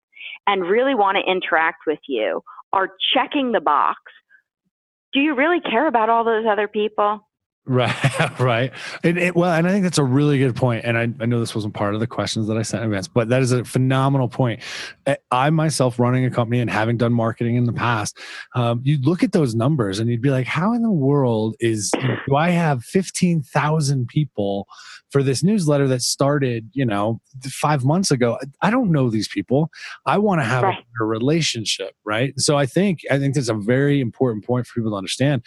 and 0.47 0.63
really 0.63 0.95
want 0.95 1.17
to 1.17 1.31
interact 1.31 1.83
with 1.87 1.99
you 2.09 2.41
are 2.73 2.89
checking 3.13 3.53
the 3.53 3.61
box, 3.61 3.99
do 5.13 5.21
you 5.21 5.33
really 5.33 5.61
care 5.61 5.87
about 5.87 6.09
all 6.09 6.25
those 6.25 6.45
other 6.45 6.67
people? 6.67 7.25
Right, 7.65 8.39
right. 8.39 8.71
And 9.03 9.17
it, 9.19 9.35
well, 9.35 9.51
and 9.51 9.67
I 9.67 9.71
think 9.71 9.83
that's 9.83 9.99
a 9.99 10.03
really 10.03 10.39
good 10.39 10.55
point. 10.55 10.85
And 10.85 10.97
I, 10.97 11.03
I 11.19 11.25
know 11.27 11.39
this 11.39 11.53
wasn't 11.53 11.75
part 11.75 11.93
of 11.93 11.99
the 11.99 12.07
questions 12.07 12.47
that 12.47 12.57
I 12.57 12.63
sent 12.63 12.83
in 12.83 12.89
advance, 12.89 13.07
but 13.07 13.29
that 13.29 13.41
is 13.41 13.51
a 13.51 13.63
phenomenal 13.63 14.27
point. 14.27 14.61
I 15.31 15.49
myself, 15.51 15.99
running 15.99 16.25
a 16.25 16.31
company 16.31 16.61
and 16.61 16.69
having 16.69 16.97
done 16.97 17.13
marketing 17.13 17.57
in 17.57 17.65
the 17.65 17.73
past, 17.73 18.17
um, 18.55 18.81
you 18.83 18.99
look 19.01 19.23
at 19.23 19.33
those 19.33 19.53
numbers 19.53 19.99
and 19.99 20.09
you'd 20.09 20.21
be 20.21 20.31
like, 20.31 20.47
how 20.47 20.73
in 20.73 20.81
the 20.81 20.91
world 20.91 21.55
is 21.59 21.91
do 22.27 22.35
I 22.35 22.49
have 22.49 22.83
fifteen 22.83 23.41
thousand 23.41 24.07
people 24.07 24.67
for 25.11 25.21
this 25.21 25.43
newsletter 25.43 25.87
that 25.87 26.01
started, 26.01 26.69
you 26.73 26.85
know, 26.85 27.21
five 27.43 27.83
months 27.85 28.09
ago? 28.09 28.39
I 28.61 28.71
don't 28.71 28.91
know 28.91 29.11
these 29.11 29.27
people. 29.27 29.69
I 30.07 30.17
want 30.17 30.41
to 30.41 30.45
have 30.45 30.63
right. 30.63 30.83
a 30.99 31.03
relationship, 31.03 31.93
right? 32.03 32.33
So 32.39 32.57
I 32.57 32.65
think 32.65 33.01
I 33.11 33.19
think 33.19 33.35
that's 33.35 33.49
a 33.49 33.53
very 33.53 34.01
important 34.01 34.43
point 34.43 34.65
for 34.65 34.79
people 34.79 34.91
to 34.91 34.97
understand. 34.97 35.43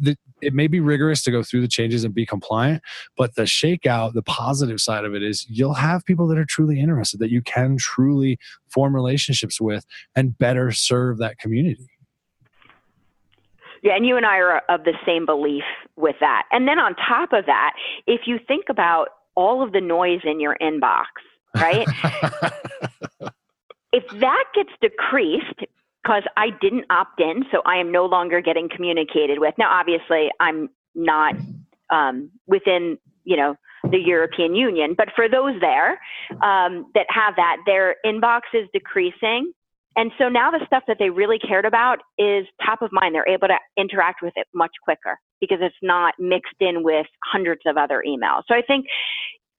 That 0.00 0.18
it 0.44 0.54
may 0.54 0.66
be 0.66 0.80
rigorous 0.80 1.22
to 1.24 1.30
go 1.30 1.42
through 1.42 1.60
the 1.60 1.68
changes 1.68 2.04
and 2.04 2.14
be 2.14 2.26
compliant, 2.26 2.82
but 3.16 3.34
the 3.34 3.42
shakeout, 3.42 4.12
the 4.12 4.22
positive 4.22 4.80
side 4.80 5.04
of 5.04 5.14
it 5.14 5.22
is 5.22 5.46
you'll 5.48 5.74
have 5.74 6.04
people 6.04 6.26
that 6.28 6.38
are 6.38 6.44
truly 6.44 6.80
interested 6.80 7.18
that 7.20 7.30
you 7.30 7.42
can 7.42 7.76
truly 7.76 8.38
form 8.68 8.94
relationships 8.94 9.60
with 9.60 9.84
and 10.14 10.38
better 10.38 10.70
serve 10.72 11.18
that 11.18 11.38
community. 11.38 11.88
Yeah, 13.82 13.96
and 13.96 14.06
you 14.06 14.16
and 14.16 14.24
I 14.24 14.38
are 14.38 14.62
of 14.70 14.84
the 14.84 14.94
same 15.04 15.26
belief 15.26 15.64
with 15.96 16.16
that. 16.20 16.44
And 16.50 16.66
then 16.66 16.78
on 16.78 16.94
top 16.94 17.34
of 17.34 17.44
that, 17.46 17.74
if 18.06 18.22
you 18.26 18.38
think 18.48 18.66
about 18.70 19.08
all 19.34 19.62
of 19.62 19.72
the 19.72 19.80
noise 19.80 20.20
in 20.24 20.40
your 20.40 20.56
inbox, 20.60 21.04
right? 21.54 21.86
if 23.92 24.08
that 24.20 24.44
gets 24.54 24.70
decreased 24.80 25.64
because 26.04 26.22
I 26.36 26.48
didn't 26.60 26.84
opt 26.90 27.20
in, 27.20 27.44
so 27.50 27.62
I 27.64 27.78
am 27.78 27.90
no 27.90 28.04
longer 28.04 28.42
getting 28.42 28.68
communicated 28.68 29.38
with. 29.38 29.54
Now, 29.58 29.70
obviously, 29.70 30.28
I'm 30.38 30.68
not 30.94 31.34
um, 31.90 32.30
within, 32.46 32.98
you 33.24 33.36
know, 33.36 33.56
the 33.90 33.98
European 33.98 34.54
Union, 34.54 34.94
but 34.96 35.08
for 35.16 35.28
those 35.28 35.58
there 35.60 35.92
um, 36.42 36.90
that 36.94 37.06
have 37.08 37.36
that, 37.36 37.58
their 37.66 37.96
inbox 38.04 38.40
is 38.52 38.68
decreasing. 38.72 39.52
And 39.96 40.10
so 40.18 40.28
now 40.28 40.50
the 40.50 40.60
stuff 40.66 40.82
that 40.88 40.96
they 40.98 41.10
really 41.10 41.38
cared 41.38 41.64
about 41.64 42.00
is 42.18 42.46
top 42.64 42.82
of 42.82 42.90
mind. 42.92 43.14
They're 43.14 43.28
able 43.28 43.48
to 43.48 43.58
interact 43.76 44.20
with 44.22 44.32
it 44.36 44.46
much 44.52 44.72
quicker 44.82 45.18
because 45.40 45.58
it's 45.60 45.76
not 45.82 46.14
mixed 46.18 46.56
in 46.60 46.82
with 46.82 47.06
hundreds 47.24 47.62
of 47.66 47.76
other 47.76 48.02
emails. 48.06 48.42
So 48.48 48.54
I 48.54 48.62
think, 48.66 48.86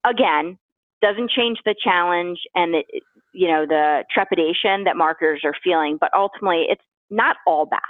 again, 0.05 0.57
doesn't 1.01 1.31
change 1.31 1.59
the 1.65 1.75
challenge 1.81 2.39
and 2.53 2.75
it, 2.75 2.85
you 3.35 3.47
know 3.47 3.65
the 3.67 4.03
trepidation 4.11 4.85
that 4.85 4.95
marketers 4.95 5.41
are 5.43 5.53
feeling 5.63 5.97
but 5.99 6.09
ultimately 6.15 6.65
it's 6.69 6.83
not 7.11 7.35
all 7.45 7.65
bad 7.65 7.81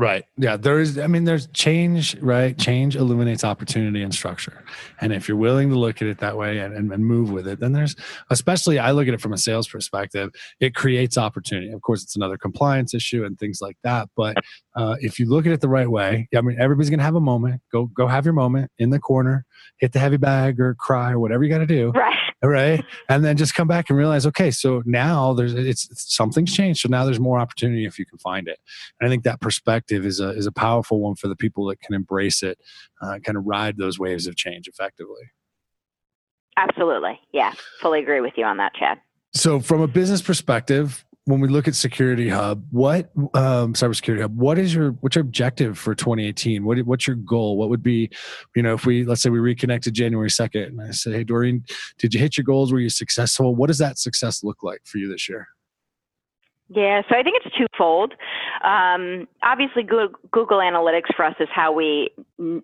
Right. 0.00 0.24
Yeah. 0.38 0.56
There 0.56 0.80
is, 0.80 0.98
I 0.98 1.08
mean, 1.08 1.24
there's 1.24 1.46
change, 1.48 2.16
right? 2.22 2.56
Change 2.56 2.96
illuminates 2.96 3.44
opportunity 3.44 4.02
and 4.02 4.14
structure. 4.14 4.64
And 5.02 5.12
if 5.12 5.28
you're 5.28 5.36
willing 5.36 5.68
to 5.68 5.78
look 5.78 6.00
at 6.00 6.08
it 6.08 6.16
that 6.20 6.38
way 6.38 6.56
and, 6.56 6.74
and, 6.74 6.90
and, 6.90 7.04
move 7.04 7.30
with 7.30 7.46
it, 7.46 7.60
then 7.60 7.72
there's, 7.72 7.94
especially 8.30 8.78
I 8.78 8.92
look 8.92 9.08
at 9.08 9.12
it 9.12 9.20
from 9.20 9.34
a 9.34 9.36
sales 9.36 9.68
perspective, 9.68 10.30
it 10.58 10.74
creates 10.74 11.18
opportunity. 11.18 11.70
Of 11.70 11.82
course, 11.82 12.02
it's 12.02 12.16
another 12.16 12.38
compliance 12.38 12.94
issue 12.94 13.26
and 13.26 13.38
things 13.38 13.58
like 13.60 13.76
that. 13.84 14.08
But 14.16 14.38
uh, 14.74 14.96
if 15.00 15.18
you 15.18 15.28
look 15.28 15.44
at 15.44 15.52
it 15.52 15.60
the 15.60 15.68
right 15.68 15.90
way, 15.90 16.30
I 16.34 16.40
mean, 16.40 16.56
everybody's 16.58 16.88
going 16.88 17.00
to 17.00 17.04
have 17.04 17.16
a 17.16 17.20
moment. 17.20 17.60
Go, 17.70 17.84
go 17.84 18.06
have 18.06 18.24
your 18.24 18.32
moment 18.32 18.70
in 18.78 18.88
the 18.88 18.98
corner, 18.98 19.44
hit 19.80 19.92
the 19.92 19.98
heavy 19.98 20.16
bag 20.16 20.60
or 20.60 20.76
cry 20.76 21.12
or 21.12 21.18
whatever 21.18 21.44
you 21.44 21.50
got 21.50 21.58
to 21.58 21.66
do. 21.66 21.90
Right. 21.90 22.16
Right. 22.42 22.82
And 23.10 23.22
then 23.22 23.36
just 23.36 23.54
come 23.54 23.68
back 23.68 23.90
and 23.90 23.98
realize, 23.98 24.24
okay, 24.24 24.50
so 24.50 24.82
now 24.86 25.34
there's, 25.34 25.52
it's, 25.52 25.88
something's 25.94 26.54
changed. 26.54 26.80
So 26.80 26.88
now 26.88 27.04
there's 27.04 27.20
more 27.20 27.38
opportunity 27.38 27.84
if 27.84 27.98
you 27.98 28.06
can 28.06 28.18
find 28.18 28.48
it. 28.48 28.58
And 28.98 29.06
I 29.06 29.10
think 29.10 29.24
that 29.24 29.42
perspective 29.42 29.89
perspective 29.90 30.06
is 30.06 30.20
a 30.20 30.30
is 30.30 30.46
a 30.46 30.52
powerful 30.52 31.00
one 31.00 31.14
for 31.14 31.28
the 31.28 31.36
people 31.36 31.66
that 31.66 31.80
can 31.80 31.94
embrace 31.94 32.42
it, 32.42 32.58
uh, 33.02 33.18
kind 33.22 33.36
of 33.36 33.44
ride 33.46 33.76
those 33.76 33.98
waves 33.98 34.26
of 34.26 34.36
change 34.36 34.68
effectively. 34.68 35.30
Absolutely, 36.56 37.18
yeah, 37.32 37.52
fully 37.80 38.00
agree 38.00 38.20
with 38.20 38.34
you 38.36 38.44
on 38.44 38.58
that, 38.58 38.74
Chad. 38.74 38.98
So, 39.32 39.60
from 39.60 39.80
a 39.80 39.88
business 39.88 40.20
perspective, 40.20 41.04
when 41.24 41.40
we 41.40 41.48
look 41.48 41.68
at 41.68 41.74
Security 41.74 42.28
Hub, 42.28 42.64
what 42.70 43.10
um, 43.34 43.74
Cybersecurity 43.74 44.20
Hub, 44.20 44.36
what 44.36 44.58
is 44.58 44.74
your 44.74 44.92
what's 45.00 45.16
your 45.16 45.22
objective 45.22 45.78
for 45.78 45.94
2018? 45.94 46.64
What 46.64 46.78
what's 46.80 47.06
your 47.06 47.16
goal? 47.16 47.56
What 47.56 47.70
would 47.70 47.82
be, 47.82 48.10
you 48.56 48.62
know, 48.62 48.74
if 48.74 48.84
we 48.86 49.04
let's 49.04 49.22
say 49.22 49.30
we 49.30 49.38
reconnected 49.38 49.94
January 49.94 50.28
2nd, 50.30 50.66
and 50.66 50.82
I 50.82 50.90
said, 50.90 51.14
hey, 51.14 51.24
Dorene, 51.24 51.64
did 51.98 52.14
you 52.14 52.20
hit 52.20 52.36
your 52.36 52.44
goals? 52.44 52.72
Were 52.72 52.80
you 52.80 52.90
successful? 52.90 53.54
What 53.54 53.68
does 53.68 53.78
that 53.78 53.98
success 53.98 54.42
look 54.42 54.62
like 54.62 54.80
for 54.84 54.98
you 54.98 55.08
this 55.08 55.28
year? 55.28 55.48
Yeah, 56.72 57.02
so 57.08 57.16
I 57.18 57.24
think 57.24 57.42
it's 57.44 57.56
twofold. 57.56 58.14
Um, 58.62 59.26
obviously, 59.42 59.82
Google, 59.82 60.16
Google, 60.30 60.58
Analytics 60.58 61.12
for 61.16 61.24
us 61.24 61.34
is 61.40 61.48
how 61.52 61.72
we 61.72 62.10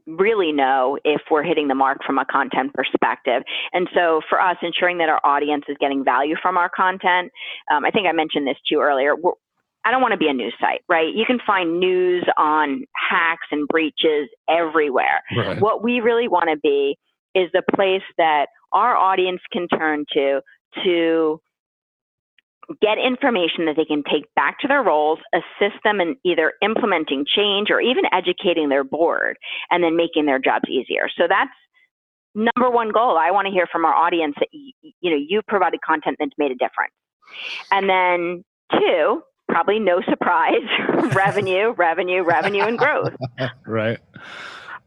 really 0.07 0.53
know 0.53 0.97
if 1.05 1.23
we're 1.29 1.43
hitting 1.43 1.67
the 1.67 1.75
mark 1.75 1.99
from 2.07 2.19
a 2.19 2.25
content 2.25 2.73
perspective. 2.73 3.43
And 3.73 3.89
so, 3.93 4.21
for 4.29 4.41
us, 4.41 4.57
ensuring 4.63 4.99
that 4.99 5.09
our 5.09 5.21
audience 5.25 5.65
is 5.69 5.77
getting 5.81 6.05
value 6.05 6.37
from 6.41 6.57
our 6.57 6.69
content. 6.69 7.33
Um, 7.69 7.85
I 7.85 7.91
think 7.91 8.07
I 8.07 8.13
mentioned 8.13 8.47
this 8.47 8.57
to 8.69 8.77
you 8.77 8.81
earlier. 8.81 9.17
We're, 9.17 9.33
I 9.85 9.91
don't 9.91 10.03
want 10.03 10.13
to 10.13 10.19
be 10.19 10.29
a 10.29 10.33
news 10.33 10.55
site, 10.61 10.83
right? 10.89 11.13
You 11.13 11.25
can 11.27 11.39
find 11.45 11.81
news 11.81 12.25
on 12.37 12.85
hacks 13.11 13.47
and 13.51 13.67
breaches 13.67 14.29
everywhere. 14.49 15.23
Right. 15.37 15.61
What 15.61 15.83
we 15.83 16.01
really 16.01 16.29
want 16.29 16.49
to 16.51 16.57
be 16.57 16.97
is 17.35 17.51
the 17.53 17.63
place 17.75 18.03
that 18.19 18.47
our 18.73 18.97
audience 18.97 19.41
can 19.53 19.67
turn 19.69 20.05
to 20.15 20.41
to 20.85 21.41
get 22.83 22.99
information 22.99 23.67
that 23.67 23.77
they 23.77 23.85
can 23.85 24.03
take 24.03 24.33
back 24.35 24.59
to 24.61 24.69
their 24.69 24.83
roles, 24.83 25.19
assist 25.33 25.77
them 25.85 26.01
in 26.01 26.17
either 26.25 26.55
implementing 26.63 27.25
change 27.27 27.71
or 27.71 27.81
even 27.81 28.05
educating 28.13 28.69
their 28.69 28.85
board 28.85 29.37
and 29.71 29.85
then 29.85 29.97
making 29.97 30.27
their 30.27 30.39
jobs 30.39 30.69
easier. 30.69 31.09
So 31.17 31.25
that's 31.29 31.51
number 32.35 32.71
one 32.71 32.91
goal. 32.91 33.17
I 33.17 33.31
want 33.31 33.47
to 33.47 33.53
hear 33.53 33.67
from 33.71 33.85
our 33.85 33.95
audience 33.95 34.35
that 34.39 34.49
you 34.53 35.11
know 35.11 35.17
you've 35.17 35.47
provided 35.47 35.81
content 35.83 36.17
that's 36.19 36.33
made 36.39 36.51
a 36.51 36.55
difference. 36.55 36.93
And 37.71 37.89
then 37.89 38.45
two, 38.79 39.23
probably 39.49 39.79
no 39.79 40.01
surprise, 40.09 40.63
revenue, 41.15 41.73
revenue, 41.73 42.23
revenue 42.23 42.65
and 42.65 42.79
growth. 42.79 43.15
right. 43.67 43.99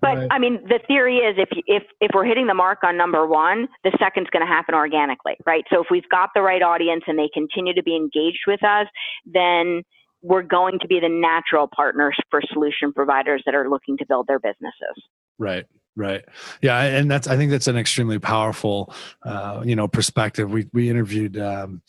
But 0.01 0.17
right. 0.17 0.27
I 0.31 0.39
mean, 0.39 0.61
the 0.67 0.79
theory 0.87 1.17
is 1.17 1.35
if 1.37 1.49
if 1.67 1.83
if 1.99 2.11
we're 2.13 2.25
hitting 2.25 2.47
the 2.47 2.53
mark 2.53 2.79
on 2.83 2.95
number 2.97 3.27
one, 3.27 3.67
the 3.83 3.95
second's 3.99 4.29
going 4.29 4.45
to 4.45 4.51
happen 4.51 4.75
organically, 4.75 5.35
right? 5.45 5.63
So 5.71 5.81
if 5.81 5.87
we've 5.91 6.07
got 6.09 6.29
the 6.33 6.41
right 6.41 6.61
audience 6.61 7.03
and 7.07 7.19
they 7.19 7.29
continue 7.33 7.73
to 7.73 7.83
be 7.83 7.95
engaged 7.95 8.43
with 8.47 8.63
us, 8.63 8.87
then 9.25 9.83
we're 10.21 10.43
going 10.43 10.79
to 10.79 10.87
be 10.87 10.99
the 10.99 11.09
natural 11.09 11.67
partners 11.73 12.17
for 12.29 12.41
solution 12.53 12.93
providers 12.93 13.41
that 13.45 13.55
are 13.55 13.69
looking 13.69 13.97
to 13.97 14.05
build 14.05 14.27
their 14.27 14.39
businesses. 14.39 15.03
Right. 15.37 15.65
Right. 15.95 16.23
Yeah, 16.61 16.79
and 16.81 17.11
that's 17.11 17.27
I 17.27 17.35
think 17.35 17.51
that's 17.51 17.67
an 17.67 17.75
extremely 17.75 18.19
powerful, 18.19 18.93
uh, 19.23 19.61
you 19.65 19.75
know, 19.75 19.87
perspective. 19.87 20.49
We 20.49 20.67
we 20.71 20.89
interviewed 20.89 21.37
um, 21.37 21.81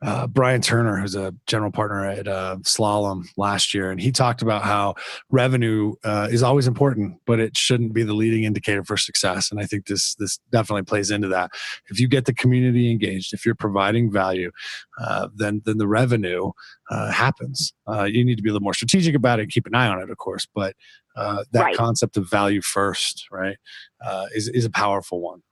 uh, 0.00 0.26
Brian 0.26 0.62
Turner, 0.62 0.96
who's 0.96 1.14
a 1.14 1.34
general 1.46 1.70
partner 1.70 2.06
at 2.06 2.26
uh, 2.28 2.56
Slalom 2.62 3.26
last 3.36 3.74
year, 3.74 3.90
and 3.90 4.00
he 4.00 4.10
talked 4.10 4.40
about 4.40 4.62
how 4.62 4.94
revenue 5.28 5.94
uh, 6.02 6.28
is 6.30 6.42
always 6.42 6.66
important, 6.66 7.18
but 7.26 7.40
it 7.40 7.58
shouldn't 7.58 7.92
be 7.92 8.04
the 8.04 8.14
leading 8.14 8.44
indicator 8.44 8.84
for 8.84 8.96
success. 8.96 9.50
And 9.50 9.60
I 9.60 9.66
think 9.66 9.86
this 9.86 10.14
this 10.14 10.38
definitely 10.50 10.84
plays 10.84 11.10
into 11.10 11.28
that. 11.28 11.50
If 11.90 12.00
you 12.00 12.08
get 12.08 12.24
the 12.24 12.34
community 12.34 12.90
engaged, 12.90 13.34
if 13.34 13.44
you're 13.44 13.54
providing 13.54 14.10
value, 14.10 14.50
uh, 14.98 15.28
then 15.34 15.60
then 15.66 15.76
the 15.76 15.88
revenue 15.88 16.52
uh, 16.90 17.10
happens. 17.10 17.74
you 18.06 18.24
need 18.24 18.36
to 18.36 18.42
be 18.42 18.48
a 18.48 18.52
little 18.52 18.64
more 18.64 18.72
strategic 18.72 19.14
about 19.14 19.40
it, 19.40 19.50
keep 19.50 19.66
an 19.66 19.74
eye 19.74 19.88
on 19.88 20.00
it, 20.00 20.08
of 20.08 20.16
course, 20.16 20.46
but 20.54 20.74
uh, 21.18 21.44
that 21.52 21.62
right. 21.62 21.76
concept 21.76 22.16
of 22.16 22.28
value 22.30 22.62
first, 22.62 23.26
right, 23.30 23.56
uh, 24.04 24.26
is 24.34 24.48
is 24.48 24.64
a 24.64 24.70
powerful 24.70 25.20
one. 25.20 25.42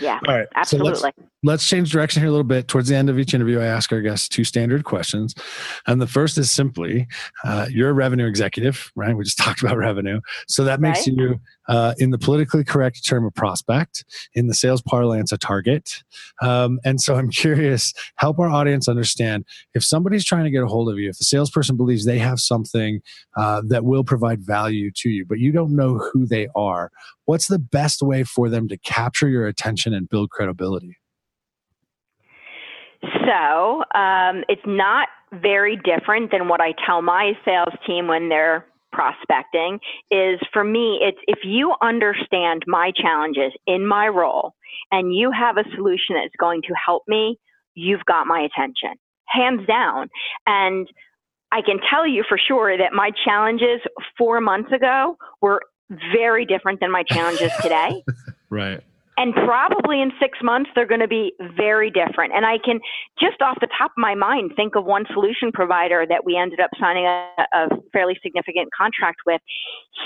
Yeah. 0.00 0.18
All 0.26 0.36
right. 0.36 0.48
Absolutely. 0.54 0.94
So 0.94 1.04
let's, 1.04 1.18
let's, 1.42 1.68
change 1.68 1.92
direction 1.92 2.22
here 2.22 2.28
a 2.28 2.30
little 2.30 2.44
bit. 2.44 2.66
Towards 2.66 2.88
the 2.88 2.96
end 2.96 3.10
of 3.10 3.18
each 3.18 3.34
interview, 3.34 3.60
I 3.60 3.66
ask 3.66 3.92
our 3.92 4.00
guests 4.00 4.28
two 4.28 4.44
standard 4.44 4.84
questions. 4.84 5.34
And 5.86 6.00
the 6.00 6.06
first 6.06 6.38
is 6.38 6.50
simply 6.50 7.06
uh, 7.44 7.66
you're 7.70 7.90
a 7.90 7.92
revenue 7.92 8.26
executive, 8.26 8.90
right? 8.96 9.16
We 9.16 9.24
just 9.24 9.38
talked 9.42 9.62
about 9.62 9.76
revenue. 9.76 10.20
So 10.48 10.64
that 10.64 10.80
makes 10.80 11.06
right. 11.06 11.16
you, 11.16 11.40
uh, 11.68 11.94
in 11.98 12.10
the 12.10 12.18
politically 12.18 12.64
correct 12.64 13.04
term, 13.06 13.24
a 13.24 13.30
prospect, 13.30 14.04
in 14.34 14.46
the 14.46 14.54
sales 14.54 14.82
parlance, 14.82 15.30
a 15.30 15.38
target. 15.38 16.02
Um, 16.40 16.80
and 16.84 17.00
so 17.00 17.16
I'm 17.16 17.30
curious, 17.42 17.92
help 18.16 18.38
our 18.38 18.48
audience 18.48 18.88
understand 18.88 19.44
if 19.74 19.84
somebody's 19.84 20.24
trying 20.24 20.44
to 20.44 20.50
get 20.50 20.62
a 20.62 20.66
hold 20.66 20.90
of 20.90 20.98
you, 20.98 21.10
if 21.10 21.18
the 21.18 21.24
salesperson 21.24 21.76
believes 21.76 22.06
they 22.06 22.18
have 22.18 22.40
something 22.40 23.02
uh, 23.36 23.62
that 23.66 23.84
will 23.84 24.04
provide 24.04 24.42
value 24.42 24.90
to 24.96 25.10
you, 25.10 25.26
but 25.26 25.38
you 25.38 25.52
don't 25.52 25.76
know 25.76 25.98
who 25.98 26.26
they 26.26 26.48
are, 26.54 26.90
what's 27.24 27.48
the 27.48 27.58
best 27.58 28.02
way 28.02 28.24
for 28.24 28.48
them 28.48 28.68
to 28.68 28.76
capture 28.78 29.28
your 29.28 29.46
attention 29.46 29.94
and 29.94 30.08
build 30.08 30.30
credibility? 30.30 30.96
So 33.02 33.84
um, 33.94 34.44
it's 34.48 34.62
not 34.66 35.08
very 35.32 35.76
different 35.76 36.30
than 36.30 36.48
what 36.48 36.60
I 36.60 36.74
tell 36.86 37.02
my 37.02 37.32
sales 37.44 37.74
team 37.86 38.06
when 38.06 38.28
they're 38.28 38.66
prospecting 38.92 39.80
is 40.10 40.38
for 40.52 40.62
me 40.62 41.00
it's 41.00 41.16
if 41.26 41.38
you 41.44 41.74
understand 41.80 42.62
my 42.66 42.92
challenges 42.94 43.52
in 43.66 43.86
my 43.86 44.06
role 44.06 44.52
and 44.90 45.14
you 45.14 45.30
have 45.30 45.56
a 45.56 45.64
solution 45.74 46.14
that's 46.14 46.34
going 46.38 46.60
to 46.60 46.74
help 46.74 47.02
me 47.08 47.38
you've 47.74 48.04
got 48.04 48.26
my 48.26 48.40
attention 48.40 48.90
hands 49.24 49.66
down 49.66 50.10
and 50.46 50.88
I 51.52 51.60
can 51.60 51.78
tell 51.88 52.06
you 52.06 52.22
for 52.28 52.38
sure 52.38 52.76
that 52.76 52.92
my 52.92 53.10
challenges 53.24 53.80
four 54.16 54.40
months 54.40 54.72
ago 54.72 55.16
were 55.40 55.62
very 56.12 56.44
different 56.44 56.80
than 56.80 56.90
my 56.90 57.02
challenges 57.02 57.52
today. 57.60 58.02
right. 58.50 58.82
And 59.18 59.34
probably 59.34 60.00
in 60.00 60.10
six 60.18 60.38
months, 60.42 60.70
they're 60.74 60.86
going 60.86 61.00
to 61.00 61.08
be 61.08 61.34
very 61.56 61.90
different. 61.90 62.32
And 62.34 62.46
I 62.46 62.56
can 62.64 62.80
just 63.20 63.42
off 63.42 63.58
the 63.60 63.68
top 63.78 63.90
of 63.90 63.98
my 63.98 64.14
mind 64.14 64.52
think 64.56 64.74
of 64.74 64.84
one 64.84 65.04
solution 65.12 65.52
provider 65.52 66.06
that 66.08 66.24
we 66.24 66.36
ended 66.36 66.60
up 66.60 66.70
signing 66.80 67.04
a, 67.04 67.28
a 67.52 67.68
fairly 67.92 68.18
significant 68.22 68.70
contract 68.76 69.18
with. 69.26 69.40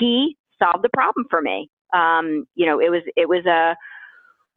He 0.01 0.37
solved 0.61 0.83
the 0.83 0.91
problem 0.93 1.27
for 1.31 1.41
me. 1.41 1.71
Um, 1.95 2.47
you 2.57 2.67
know, 2.67 2.81
it 2.81 2.91
was 2.91 3.03
it 3.17 3.29
was 3.29 3.47
a 3.47 3.77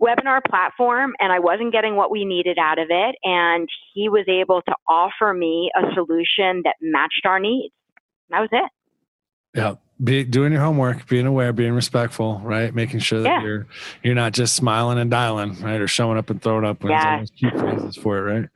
webinar 0.02 0.40
platform 0.50 1.14
and 1.20 1.32
I 1.32 1.40
wasn't 1.40 1.72
getting 1.72 1.96
what 1.96 2.10
we 2.10 2.26
needed 2.26 2.58
out 2.58 2.80
of 2.80 2.88
it. 2.90 3.16
And 3.24 3.68
he 3.94 4.10
was 4.10 4.26
able 4.28 4.62
to 4.64 4.74
offer 4.88 5.34
me 5.34 5.70
a 5.76 5.94
solution 5.94 6.64
that 6.64 6.76
matched 6.82 7.26
our 7.26 7.40
needs. 7.40 7.74
That 8.30 8.40
was 8.40 8.50
it. 8.52 8.72
Yeah. 9.56 9.76
Be 10.02 10.24
doing 10.24 10.54
your 10.54 10.62
homework, 10.62 11.08
being 11.08 11.26
aware, 11.26 11.52
being 11.52 11.74
respectful, 11.74 12.40
right? 12.44 12.74
Making 12.74 13.00
sure 13.00 13.22
that 13.22 13.30
yeah. 13.30 13.44
you're 13.44 13.68
you're 14.04 14.16
not 14.16 14.32
just 14.32 14.56
smiling 14.56 14.98
and 14.98 15.12
dialing, 15.12 15.60
right? 15.62 15.82
Or 15.82 15.88
showing 15.88 16.18
up 16.18 16.30
and 16.30 16.42
throwing 16.42 16.66
up 16.66 16.84
when 16.84 16.92
yeah. 16.92 17.26
cute 17.38 17.54
phrases 17.58 17.98
for 17.98 18.18
it, 18.18 18.34
right? 18.34 18.50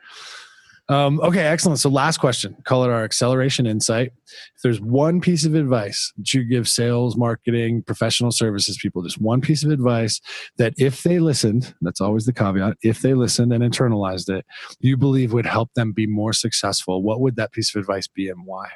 Um, 0.89 1.21
okay, 1.21 1.39
excellent. 1.39 1.79
So, 1.79 1.89
last 1.89 2.17
question, 2.17 2.57
call 2.65 2.83
it 2.83 2.89
our 2.89 3.05
acceleration 3.05 3.65
insight. 3.65 4.11
If 4.55 4.61
there's 4.63 4.81
one 4.81 5.21
piece 5.21 5.45
of 5.45 5.55
advice 5.55 6.11
that 6.17 6.33
you 6.33 6.43
give 6.43 6.67
sales, 6.67 7.15
marketing, 7.15 7.83
professional 7.83 8.31
services 8.31 8.77
people, 8.81 9.01
just 9.01 9.21
one 9.21 9.39
piece 9.39 9.63
of 9.63 9.71
advice 9.71 10.19
that 10.57 10.73
if 10.77 11.03
they 11.03 11.19
listened, 11.19 11.73
that's 11.81 12.01
always 12.01 12.25
the 12.25 12.33
caveat, 12.33 12.77
if 12.83 13.01
they 13.01 13.13
listened 13.13 13.53
and 13.53 13.63
internalized 13.63 14.29
it, 14.29 14.45
you 14.81 14.97
believe 14.97 15.31
would 15.31 15.45
help 15.45 15.73
them 15.73 15.93
be 15.93 16.05
more 16.05 16.33
successful, 16.33 17.01
what 17.01 17.21
would 17.21 17.37
that 17.37 17.53
piece 17.53 17.73
of 17.73 17.79
advice 17.79 18.07
be 18.07 18.27
and 18.27 18.45
why? 18.45 18.67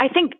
I 0.00 0.08
think 0.08 0.32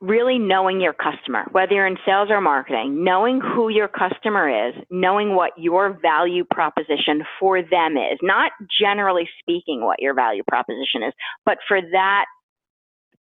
really 0.00 0.38
knowing 0.38 0.80
your 0.80 0.92
customer, 0.92 1.46
whether 1.52 1.72
you're 1.72 1.86
in 1.86 1.96
sales 2.04 2.28
or 2.30 2.40
marketing, 2.40 3.02
knowing 3.02 3.40
who 3.40 3.68
your 3.70 3.88
customer 3.88 4.68
is, 4.68 4.74
knowing 4.90 5.34
what 5.34 5.52
your 5.56 5.98
value 6.02 6.44
proposition 6.44 7.22
for 7.40 7.62
them 7.62 7.96
is, 7.96 8.18
not 8.22 8.52
generally 8.80 9.28
speaking 9.40 9.80
what 9.82 10.00
your 10.00 10.14
value 10.14 10.42
proposition 10.46 11.02
is, 11.02 11.14
but 11.44 11.58
for 11.66 11.80
that 11.80 12.26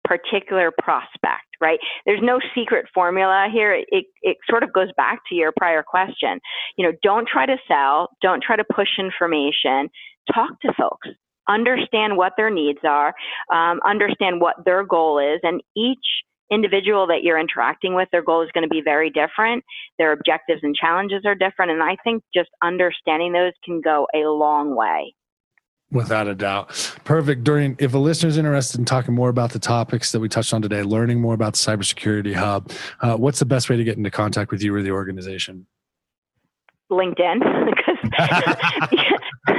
particular 0.04 0.72
prospect, 0.82 1.45
right? 1.62 1.80
There's 2.06 2.22
no 2.22 2.39
secret 2.56 2.88
formula 2.93 3.48
here. 3.54 3.74
It, 3.74 4.06
it 4.22 4.38
sort 4.50 4.63
of 4.63 4.74
goes 4.74 4.89
back 4.98 5.19
to 5.30 5.36
your 5.36 5.54
prior 5.56 5.84
question. 5.84 6.39
You 6.78 6.88
know, 6.88 6.98
don't 7.04 7.28
try 7.28 7.45
to 7.45 7.58
sell, 7.67 8.10
don't 8.22 8.43
try 8.43 8.56
to 8.56 8.65
push 8.74 8.89
information, 8.98 9.89
talk 10.34 10.60
to 10.62 10.74
folks. 10.78 11.08
Understand 11.50 12.16
what 12.16 12.34
their 12.38 12.50
needs 12.50 12.80
are, 12.84 13.14
um, 13.52 13.80
understand 13.86 14.40
what 14.40 14.56
their 14.66 14.84
goal 14.86 15.20
is, 15.20 15.40
and 15.44 15.62
each 15.76 15.98
individual 16.52 17.08
that 17.08 17.24
you're 17.24 17.40
interacting 17.40 17.96
with, 17.96 18.10
their 18.12 18.24
goal 18.24 18.42
is 18.42 18.50
going 18.54 18.64
to 18.64 18.70
be 18.70 18.82
very 18.84 19.10
different. 19.10 19.64
Their 19.98 20.12
objectives 20.12 20.62
and 20.64 20.76
challenges 20.76 21.24
are 21.26 21.36
different. 21.36 21.72
And 21.72 21.84
I 21.84 21.96
think 22.04 22.24
just 22.34 22.50
understanding 22.64 23.34
those 23.34 23.54
can 23.64 23.82
go 23.82 24.08
a 24.16 24.28
long 24.30 24.76
way. 24.76 25.14
Without 25.92 26.28
a 26.28 26.36
doubt. 26.36 26.70
Perfect. 27.04 27.44
Dorene 27.44 27.76
if 27.80 27.96
a 27.96 27.98
listener 27.98 28.30
is 28.30 28.38
interested 28.38 28.78
in 28.78 28.86
talking 28.86 29.16
more 29.16 29.30
about 29.30 29.54
the 29.54 29.60
topics 29.60 30.12
that 30.12 30.20
we 30.20 30.30
touched 30.30 30.54
on 30.54 30.62
today, 30.62 30.84
learning 30.84 31.20
more 31.20 31.34
about 31.34 31.54
the 31.54 31.58
cybersecurity 31.58 32.36
hub, 32.36 32.72
uh, 33.02 33.16
what's 33.16 33.40
the 33.40 33.46
best 33.46 33.72
way 33.72 33.78
to 33.78 33.84
get 33.84 33.98
into 33.98 34.12
contact 34.12 34.52
with 34.52 34.62
you 34.62 34.74
or 34.76 34.84
the 34.84 34.92
organization? 34.92 35.66
LinkedIn 36.92 37.40
because 37.66 37.98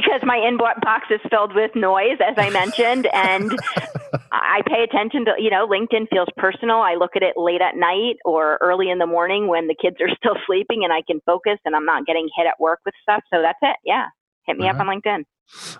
because 0.00 0.20
my 0.24 0.36
inbox 0.36 1.10
is 1.10 1.20
filled 1.30 1.54
with 1.54 1.74
noise, 1.74 2.18
as 2.24 2.34
I 2.36 2.50
mentioned, 2.50 3.08
and 3.12 3.58
I 4.32 4.62
pay 4.66 4.82
attention 4.82 5.24
to, 5.26 5.32
you 5.38 5.50
know, 5.50 5.66
LinkedIn 5.66 6.08
feels 6.10 6.28
personal. 6.36 6.76
I 6.76 6.94
look 6.94 7.12
at 7.16 7.22
it 7.22 7.36
late 7.36 7.60
at 7.60 7.76
night 7.76 8.16
or 8.24 8.58
early 8.60 8.90
in 8.90 8.98
the 8.98 9.06
morning 9.06 9.48
when 9.48 9.66
the 9.66 9.74
kids 9.74 9.96
are 10.00 10.08
still 10.16 10.36
sleeping 10.46 10.84
and 10.84 10.92
I 10.92 11.02
can 11.06 11.20
focus 11.26 11.58
and 11.64 11.74
I'm 11.74 11.84
not 11.84 12.06
getting 12.06 12.28
hit 12.36 12.46
at 12.46 12.60
work 12.60 12.80
with 12.84 12.94
stuff. 13.02 13.22
So 13.32 13.42
that's 13.42 13.58
it. 13.62 13.76
Yeah. 13.84 14.06
Hit 14.46 14.56
me 14.56 14.68
uh-huh. 14.68 14.80
up 14.80 14.86
on 14.86 15.00
LinkedIn. 15.00 15.24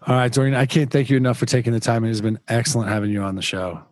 All 0.07 0.17
right, 0.17 0.33
Dorene, 0.33 0.55
I 0.55 0.67
can't 0.67 0.91
thank 0.91 1.11
you 1.11 1.17
enough 1.17 1.39
for 1.39 1.47
taking 1.47 1.73
the 1.73 1.81
time. 1.81 2.05
It 2.05 2.09
has 2.09 2.21
been 2.21 2.39
excellent 2.49 2.89
having 2.89 3.11
you 3.11 3.23
on 3.23 3.37
the 3.37 3.43
show. 3.43 3.83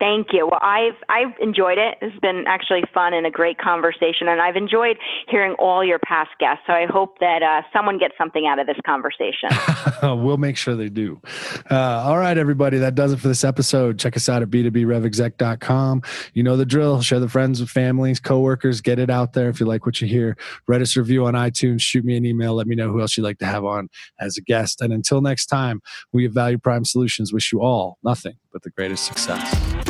Thank 0.00 0.28
you. 0.32 0.46
Well, 0.46 0.58
I've 0.62 0.94
I've 1.10 1.38
enjoyed 1.40 1.76
it. 1.76 1.98
It's 2.00 2.18
been 2.20 2.44
actually 2.48 2.82
fun 2.94 3.12
and 3.12 3.26
a 3.26 3.30
great 3.30 3.58
conversation, 3.58 4.28
and 4.28 4.40
I've 4.40 4.56
enjoyed 4.56 4.96
hearing 5.28 5.54
all 5.58 5.84
your 5.84 5.98
past 5.98 6.30
guests. 6.40 6.62
So 6.66 6.72
I 6.72 6.86
hope 6.86 7.18
that 7.20 7.42
uh, 7.42 7.62
someone 7.70 7.98
gets 7.98 8.14
something 8.16 8.46
out 8.46 8.58
of 8.58 8.66
this 8.66 8.78
conversation. 8.86 9.50
we'll 10.24 10.38
make 10.38 10.56
sure 10.56 10.74
they 10.74 10.88
do. 10.88 11.20
Uh, 11.70 12.02
all 12.02 12.16
right, 12.16 12.38
everybody, 12.38 12.78
that 12.78 12.94
does 12.94 13.12
it 13.12 13.18
for 13.18 13.28
this 13.28 13.44
episode. 13.44 13.98
Check 13.98 14.16
us 14.16 14.26
out 14.30 14.40
at 14.40 14.48
b2brevexec.com. 14.48 16.02
You 16.32 16.42
know 16.44 16.56
the 16.56 16.64
drill. 16.64 17.02
Share 17.02 17.20
the 17.20 17.28
friends 17.28 17.60
with 17.60 17.68
families, 17.68 18.20
coworkers. 18.20 18.80
Get 18.80 18.98
it 18.98 19.10
out 19.10 19.34
there 19.34 19.50
if 19.50 19.60
you 19.60 19.66
like 19.66 19.84
what 19.84 20.00
you 20.00 20.08
hear. 20.08 20.34
Write 20.66 20.80
us 20.80 20.96
a 20.96 21.00
review 21.00 21.26
on 21.26 21.34
iTunes. 21.34 21.82
Shoot 21.82 22.06
me 22.06 22.16
an 22.16 22.24
email. 22.24 22.54
Let 22.54 22.66
me 22.66 22.74
know 22.74 22.90
who 22.90 23.02
else 23.02 23.18
you'd 23.18 23.24
like 23.24 23.38
to 23.40 23.46
have 23.46 23.66
on 23.66 23.90
as 24.18 24.38
a 24.38 24.40
guest. 24.40 24.80
And 24.80 24.94
until 24.94 25.20
next 25.20 25.46
time, 25.46 25.82
we 26.10 26.24
at 26.24 26.32
Value 26.32 26.56
Prime 26.56 26.86
Solutions 26.86 27.34
wish 27.34 27.52
you 27.52 27.60
all 27.60 27.98
nothing 28.02 28.36
but 28.52 28.62
the 28.62 28.70
greatest 28.70 29.04
success. 29.04 29.89